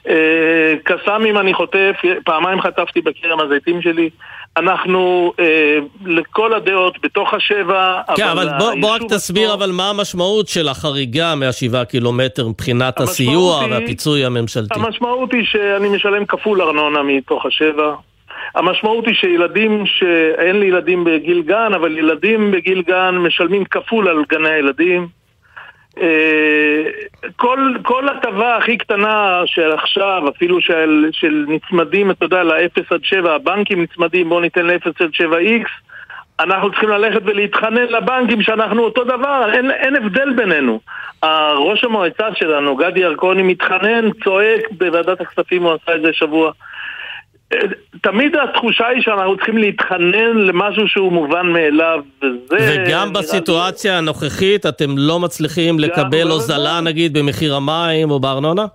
אה, 0.10 0.74
קסאמים 0.84 1.38
אני 1.38 1.54
חוטף, 1.54 1.96
פעמיים 2.26 2.62
חטפתי 2.62 3.02
בכרם 3.02 3.40
הזיתים 3.40 3.82
שלי. 3.82 4.10
אנחנו 4.58 5.34
אה, 5.40 5.78
לכל 6.06 6.54
הדעות 6.54 6.98
בתוך 7.04 7.34
השבע, 7.34 8.02
כן, 8.16 8.24
אבל, 8.24 8.50
אבל 8.50 8.58
בוא, 8.58 8.74
בוא 8.82 8.96
רק 8.96 9.02
תסביר 9.10 9.52
עצמו... 9.52 9.54
אבל 9.54 9.72
מה 9.72 9.90
המשמעות 9.90 10.48
של 10.48 10.68
החריגה 10.68 11.36
מהשבעה 11.36 11.86
קילומטר 11.86 12.48
מבחינת 12.48 13.02
הסיוע 13.02 13.62
היא, 13.62 13.72
והפיצוי 13.72 14.26
הממשלתי. 14.26 14.80
המשמעות 14.80 15.34
היא 15.34 15.46
שאני 15.46 15.90
משלם 15.90 16.26
כפול 16.26 16.62
ארנונה 16.62 17.04
מתוך 17.04 17.46
השבע. 17.46 17.96
המשמעות 18.56 19.08
היא 19.08 19.16
שילדים, 19.16 19.84
שאין 19.86 20.60
לי 20.60 20.66
ילדים 20.66 21.04
בגיל 21.04 21.42
גן, 21.42 21.72
אבל 21.76 21.98
ילדים 21.98 22.52
בגיל 22.52 22.82
גן 22.82 23.16
משלמים 23.18 23.66
כפול 23.66 24.08
על 24.08 24.24
גני 24.30 24.50
הילדים. 24.50 25.08
אה, 26.02 26.84
כל, 27.36 27.74
כל 27.84 28.10
הטבה 28.10 28.58
הכי 28.58 28.78
קטנה 28.78 29.42
של 29.46 29.72
עכשיו, 29.72 30.24
אפילו 30.36 30.62
של, 30.62 31.10
של 31.12 31.46
נצמדים, 31.48 32.12
אתה 32.12 32.26
יודע, 32.26 32.44
ל-0 32.44 32.82
עד 32.90 33.04
7, 33.04 33.36
הבנקים 33.36 33.82
נצמדים, 33.82 34.30
בואו 34.30 34.40
ניתן 34.40 34.66
ל-0 34.66 34.90
עד 35.00 35.10
7x, 35.14 35.70
אנחנו 36.40 36.72
צריכים 36.72 36.90
ללכת 36.90 37.22
ולהתחנן 37.26 37.88
לבנקים 37.90 38.42
שאנחנו 38.42 38.84
אותו 38.84 39.04
דבר, 39.04 39.50
אין, 39.54 39.72
אין 39.72 39.96
הבדל 39.96 40.34
בינינו. 40.34 40.80
ראש 41.58 41.84
המועצה 41.84 42.28
שלנו, 42.36 42.76
גדי 42.76 43.00
ירקוני, 43.00 43.44
מתחנן, 43.44 44.12
צועק 44.24 44.62
בוועדת 44.72 45.22
הכספים, 45.22 45.64
הוא 45.64 45.74
עשה 45.74 45.96
את 45.96 46.02
זה 46.02 46.14
שבוע. 46.14 46.52
תמיד 48.02 48.36
התחושה 48.36 48.88
היא 48.88 49.02
שאנחנו 49.02 49.36
צריכים 49.36 49.58
להתחנן 49.58 50.38
למשהו 50.38 50.88
שהוא 50.88 51.12
מובן 51.12 51.48
מאליו, 51.48 52.00
וזה... 52.22 52.84
וגם 52.88 53.14
בסיטואציה 53.14 53.92
לי... 53.92 53.98
הנוכחית 53.98 54.66
אתם 54.66 54.98
לא 54.98 55.20
מצליחים 55.20 55.80
לקבל 55.80 56.28
הוזלה 56.28 56.82
נגיד 56.82 57.18
במחיר 57.18 57.56
המים 57.56 58.12
או 58.12 58.20
בארנונה? 58.20 58.66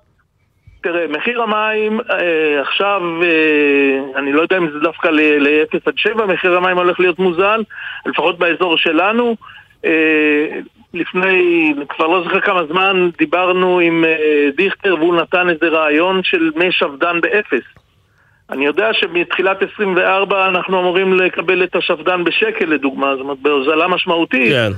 תראה, 0.83 1.07
מחיר 1.09 1.43
המים 1.43 2.01
אה, 2.11 2.61
עכשיו, 2.61 3.03
אה, 3.23 4.19
אני 4.21 4.33
לא 4.33 4.43
יודע 4.43 4.59
אם 4.59 4.71
זה 4.71 4.79
דווקא 4.79 5.09
ל-0 5.09 5.79
עד 5.87 5.95
7, 5.97 6.27
מחיר 6.27 6.57
המים 6.57 6.79
הולך 6.79 7.01
להיות 7.01 7.19
מוזל, 7.19 7.63
לפחות 8.07 8.39
באזור 8.39 8.77
שלנו. 8.77 9.37
אה, 9.85 10.61
לפני, 10.95 11.75
כבר 11.89 12.07
לא 12.07 12.23
זוכר 12.23 12.41
כמה 12.41 12.67
זמן, 12.67 13.11
דיברנו 13.19 13.79
עם 13.79 14.05
אה, 14.05 14.49
דיכטר 14.57 14.95
והוא 14.99 15.15
נתן 15.15 15.49
איזה 15.49 15.69
רעיון 15.69 16.23
של 16.23 16.51
מי 16.57 16.73
שפד"ן 16.73 17.21
באפס. 17.21 17.80
אני 18.51 18.67
יודע 18.67 18.89
שמתחילת 18.93 19.57
24 19.75 20.49
אנחנו 20.49 20.81
אמורים 20.81 21.13
לקבל 21.13 21.65
את 21.65 21.77
השפד"ן 21.77 22.25
בשקל 22.25 22.65
לדוגמה, 22.65 23.07
זאת 23.13 23.21
אומרת 23.21 23.39
בהוזלה 23.43 23.89
משמעותית. 23.89 24.53
כן. 24.53 24.73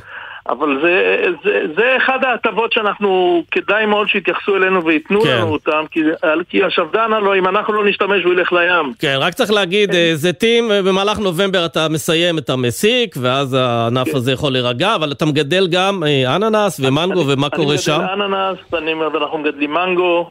אבל 0.48 0.78
זה, 0.82 1.24
זה, 1.44 1.60
זה 1.76 1.96
אחד 1.96 2.24
ההטבות 2.24 2.72
שאנחנו, 2.72 3.42
כדאי 3.50 3.86
מאוד 3.86 4.08
שיתייחסו 4.08 4.56
אלינו 4.56 4.84
וייתנו 4.84 5.20
כן. 5.20 5.28
לנו 5.28 5.52
אותם, 5.52 5.84
כי, 5.90 6.00
כי 6.48 6.64
השפד"ן 6.64 7.12
הלוא, 7.12 7.34
אם 7.34 7.48
אנחנו 7.48 7.72
לא 7.72 7.84
נשתמש, 7.84 8.24
הוא 8.24 8.32
ילך 8.32 8.52
לים. 8.52 8.92
כן, 8.98 9.16
רק 9.20 9.34
צריך 9.34 9.50
להגיד, 9.50 9.92
כן. 9.92 10.14
זיתים, 10.14 10.72
אה, 10.72 10.82
במהלך 10.82 11.18
נובמבר 11.18 11.66
אתה 11.66 11.88
מסיים 11.88 12.38
את 12.38 12.50
המסיק, 12.50 13.14
ואז 13.20 13.54
הענף 13.54 14.08
כן. 14.08 14.16
הזה 14.16 14.32
יכול 14.32 14.52
להירגע, 14.52 14.94
אבל 14.94 15.12
אתה 15.12 15.26
מגדל 15.26 15.68
גם 15.70 16.02
אה, 16.06 16.36
אננס 16.36 16.80
ומנגו, 16.80 17.22
אני, 17.22 17.32
ומה 17.32 17.46
אני 17.46 17.56
קורה 17.56 17.78
שם? 17.78 17.92
אני 17.92 18.02
מגדל 18.02 18.22
אננס, 18.22 18.58
אני, 18.74 18.94
ואנחנו 18.94 19.38
מגדלים 19.38 19.74
מנגו, 19.74 20.30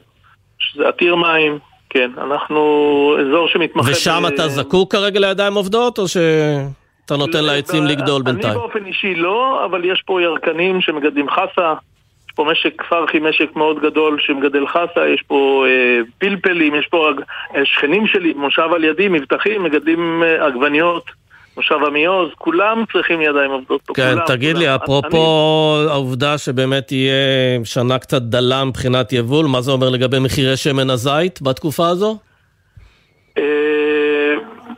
שזה 0.59 0.87
עתיר 0.87 1.15
מים. 1.15 1.70
כן, 1.93 2.11
אנחנו 2.17 2.59
אזור 3.19 3.47
שמתמחה... 3.47 3.91
ושם 3.91 4.23
ב... 4.23 4.33
אתה 4.33 4.47
זקוק 4.47 4.91
כרגע 4.91 5.19
לידיים 5.19 5.53
עובדות, 5.53 5.99
או 5.99 6.07
שאתה 6.07 7.17
נותן 7.17 7.43
לעצים 7.43 7.83
לגדול 7.85 8.21
בינתיים? 8.21 8.53
אני 8.53 8.59
באופן 8.59 8.85
אישי 8.85 9.15
לא, 9.15 9.65
אבל 9.65 9.85
יש 9.85 10.03
פה 10.05 10.21
ירקנים 10.21 10.81
שמגדלים 10.81 11.29
חסה. 11.29 11.73
יש 12.31 12.35
פה 12.35 12.45
משק 12.51 12.81
פרחי, 12.89 13.19
משק 13.19 13.55
מאוד 13.55 13.79
גדול 13.81 14.19
שמגדל 14.19 14.67
חסה, 14.67 15.07
יש 15.07 15.21
פה 15.27 15.65
אה, 15.67 15.99
פלפלים, 16.17 16.75
יש 16.75 16.87
פה 16.87 17.09
אה, 17.55 17.65
שכנים 17.65 18.07
שלי, 18.07 18.33
מושב 18.33 18.69
על 18.75 18.83
ידי, 18.83 19.07
מבטחים, 19.07 19.63
מגדלים 19.63 20.23
אה, 20.23 20.45
עגבניות. 20.45 21.20
מושב 21.61 21.85
עמיעוז, 21.87 22.29
כולם 22.37 22.83
צריכים 22.93 23.21
ידיים 23.21 23.51
עובדות 23.51 23.81
פה. 23.81 23.93
כן, 23.93 24.13
כולם, 24.13 24.25
תגיד 24.27 24.55
כולם. 24.55 24.69
לי, 24.69 24.75
אפרופו 24.75 25.77
אני... 25.81 25.91
העובדה 25.91 26.37
שבאמת 26.37 26.87
תהיה 26.87 27.13
שנה 27.63 27.99
קצת 27.99 28.21
דלה 28.21 28.65
מבחינת 28.65 29.13
יבול, 29.13 29.45
מה 29.45 29.61
זה 29.61 29.71
אומר 29.71 29.89
לגבי 29.89 30.19
מחירי 30.19 30.57
שמן 30.57 30.89
הזית 30.89 31.41
בתקופה 31.41 31.87
הזו? 31.87 32.17
אה, 33.37 33.43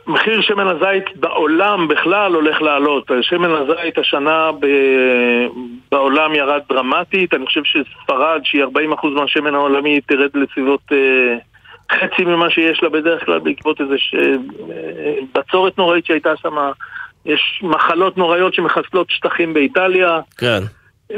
מחיר 0.06 0.40
שמן 0.40 0.66
הזית 0.68 1.04
בעולם 1.16 1.88
בכלל 1.88 2.34
הולך 2.34 2.62
לעלות. 2.62 3.10
שמן 3.20 3.50
הזית 3.50 3.98
השנה 3.98 4.50
ב... 4.60 4.66
בעולם 5.92 6.34
ירד 6.34 6.60
דרמטית. 6.68 7.34
אני 7.34 7.46
חושב 7.46 7.62
שספרד, 7.64 8.40
שהיא 8.44 8.64
40% 8.64 9.06
מהשמן 9.06 9.54
העולמי, 9.54 10.00
תרד 10.00 10.30
לסביבות... 10.34 10.92
אה, 11.90 11.96
חצי 11.96 12.24
ממה 12.24 12.50
שיש 12.50 12.82
לה 12.82 12.88
בדרך 12.88 13.24
כלל 13.24 13.38
בעקבות 13.38 13.80
איזה 13.80 13.94
ש... 13.98 14.14
בצורת 15.34 15.78
נוראית 15.78 16.06
שהייתה 16.06 16.36
שם. 16.42 16.56
יש 17.26 17.60
מחלות 17.62 18.18
נוראיות 18.18 18.54
שמחסלות 18.54 19.10
שטחים 19.10 19.54
באיטליה. 19.54 20.20
כן. 20.38 20.60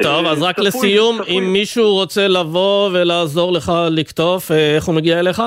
טוב, 0.02 0.26
אז 0.26 0.42
רק 0.42 0.58
לסיום, 0.58 1.18
אם 1.28 1.44
מישהו 1.52 1.94
רוצה 1.94 2.28
לבוא 2.28 2.90
ולעזור 2.92 3.52
לך 3.52 3.72
לקטוף, 3.90 4.50
אה, 4.50 4.74
איך 4.76 4.84
הוא 4.84 4.94
מגיע 4.94 5.20
אליך? 5.20 5.42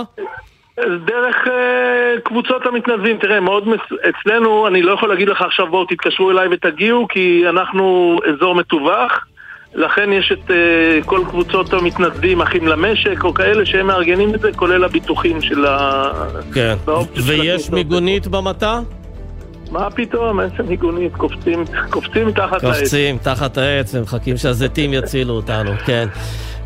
דרך 1.05 1.35
uh, 1.45 2.19
קבוצות 2.23 2.65
המתנדבים, 2.65 3.17
תראה, 3.17 3.39
מאוד 3.39 3.67
מס... 3.67 3.79
אצלנו, 4.09 4.67
אני 4.67 4.81
לא 4.81 4.91
יכול 4.91 5.09
להגיד 5.09 5.29
לך 5.29 5.41
עכשיו 5.41 5.67
בואו 5.67 5.85
תתקשרו 5.85 6.31
אליי 6.31 6.47
ותגיעו, 6.51 7.07
כי 7.07 7.43
אנחנו 7.49 8.17
אזור 8.29 8.55
מטווח. 8.55 9.25
לכן 9.73 10.13
יש 10.13 10.31
את 10.31 10.49
uh, 10.49 10.53
כל 11.05 11.21
קבוצות 11.29 11.73
המתנדבים, 11.73 12.41
אחים 12.41 12.67
למשק, 12.67 13.23
או 13.23 13.33
כאלה 13.33 13.65
שהם 13.65 13.87
מארגנים 13.87 14.35
את 14.35 14.39
זה, 14.39 14.49
כולל 14.55 14.83
הביטוחים 14.83 15.41
של 15.41 15.65
ה... 15.65 16.11
כן. 16.53 16.75
ויש 17.25 17.69
מיגונית 17.69 18.27
במטע? 18.27 18.79
מה 19.71 19.91
פתאום, 19.91 20.39
איזה 20.39 20.63
מיגונית, 20.67 21.15
קופצים, 21.15 21.63
קופצים 21.89 22.31
תחת 22.31 22.63
העץ. 22.63 22.79
קופצים 22.79 23.17
תחת 23.17 23.57
העץ 23.57 23.95
ומחכים 23.95 24.37
שהזיתים 24.37 24.93
יצילו 24.93 25.33
אותנו, 25.33 25.71
כן. 25.85 26.07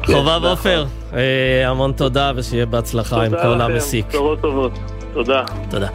כן 0.04 0.14
חובב 0.14 0.30
נכון. 0.30 0.50
עופר, 0.50 0.86
אה, 1.14 1.70
המון 1.70 1.92
תודה 1.92 2.32
ושיהיה 2.36 2.66
בהצלחה 2.66 3.24
עם 3.24 3.32
כל 3.32 3.62
המסיק. 3.62 4.06
תודה 4.12 4.34
לכם, 4.34 4.42
טובות. 4.42 4.72
תודה. 5.14 5.44
תודה. 5.70 5.88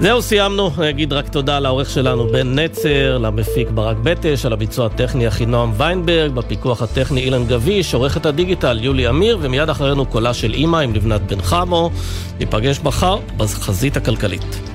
זהו, 0.00 0.22
סיימנו. 0.22 0.70
אגיד 0.90 1.12
רק 1.12 1.28
תודה 1.28 1.58
לעורך 1.58 1.90
שלנו 1.90 2.26
בן 2.28 2.58
נצר, 2.58 3.18
למפיק 3.18 3.70
ברק 3.70 3.96
בטש, 4.02 4.46
על 4.46 4.52
הביצוע 4.52 4.86
הטכני 4.86 5.28
אחינועם 5.28 5.72
ויינברג, 5.76 6.32
בפיקוח 6.32 6.82
הטכני 6.82 7.20
אילן 7.20 7.46
גביש, 7.46 7.94
עורכת 7.94 8.26
הדיגיטל 8.26 8.78
יולי 8.82 9.08
אמיר, 9.08 9.38
ומיד 9.40 9.68
אחרינו 9.68 10.06
קולה 10.06 10.34
של 10.34 10.54
אימא 10.54 10.76
עם 10.76 10.94
לבנת 10.94 11.20
בן 11.20 11.42
חמו. 11.42 11.90
ניפגש 12.38 12.80
מחר 12.80 13.18
בחזית 13.36 13.96
הכלכלית. 13.96 14.73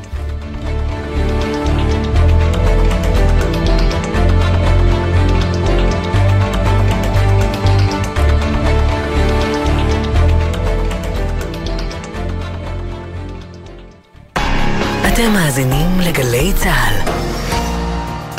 אתם 15.19 15.33
מאזינים 15.33 15.99
לגלי 15.99 16.53
צה"ל. 16.53 17.11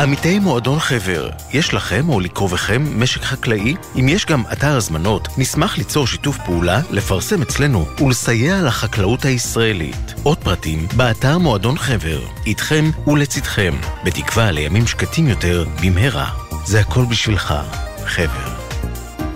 עמיתי 0.02 0.38
מועדון 0.38 0.78
חבר, 0.78 1.30
יש 1.52 1.74
לכם 1.74 2.08
או 2.08 2.20
לקרובכם 2.20 3.02
משק 3.02 3.22
חקלאי? 3.22 3.74
אם 3.98 4.08
יש 4.08 4.26
גם 4.26 4.42
אתר 4.52 4.76
הזמנות, 4.76 5.28
נשמח 5.38 5.78
ליצור 5.78 6.06
שיתוף 6.06 6.38
פעולה, 6.44 6.80
לפרסם 6.90 7.42
אצלנו 7.42 7.86
ולסייע 8.00 8.62
לחקלאות 8.62 9.24
הישראלית. 9.24 10.14
עוד 10.22 10.38
פרטים, 10.38 10.86
באתר 10.96 11.38
מועדון 11.38 11.78
חבר, 11.78 12.20
איתכם 12.46 12.90
ולצדכם, 13.06 13.74
בתקווה 14.04 14.50
לימים 14.50 14.86
שקטים 14.86 15.28
יותר 15.28 15.64
במהרה. 15.82 16.30
זה 16.66 16.80
הכל 16.80 17.04
בשבילך, 17.04 17.54
חבר. 18.06 18.59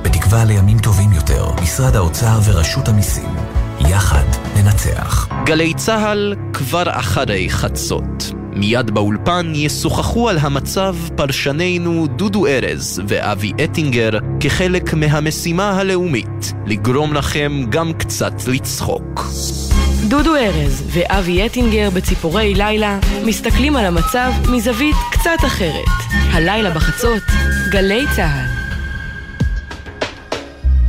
בתקווה 0.02 0.46
לימים 0.46 0.80
טובים 0.80 1.12
יותר, 1.14 1.52
משרד 1.62 1.96
האוצר 1.96 2.40
ורשות 2.46 2.88
המיסים. 2.88 3.36
יחד 3.80 4.26
ננצח. 4.56 5.28
גלי 5.46 5.74
צה"ל 5.74 6.36
כבר 6.54 6.84
אחרי 6.88 7.50
חצות. 7.50 8.34
מיד 8.54 8.92
באולפן 8.92 9.52
ישוחחו 9.56 10.30
על 10.30 10.38
המצב 10.38 10.96
פרשנינו 11.16 12.08
דודו 12.08 12.48
ארז 12.48 13.02
ואבי 13.08 13.52
אטינגר 13.64 14.10
כחלק 14.40 14.94
מהמשימה 14.94 15.72
הלאומית, 15.72 16.54
לגרום 16.66 17.14
לכם 17.14 17.64
גם 17.70 17.94
קצת 17.94 18.34
לצחוק. 18.48 19.26
דודו 20.08 20.36
ארז 20.36 20.84
ואבי 20.88 21.46
אטינגר 21.46 21.90
בציפורי 21.90 22.54
לילה 22.56 23.00
מסתכלים 23.26 23.76
על 23.76 23.86
המצב 23.86 24.32
מזווית 24.50 24.96
קצת 25.12 25.46
אחרת. 25.46 25.88
הלילה 26.32 26.72
בחצות, 26.72 27.24
גלי 27.70 28.06
צה"ל. 28.16 28.62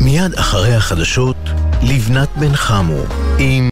מיד 0.01 0.35
אחרי 0.35 0.75
החדשות, 0.75 1.37
לבנת 1.83 2.29
בן 2.37 2.57
חמו 2.57 3.03
עם 3.38 3.71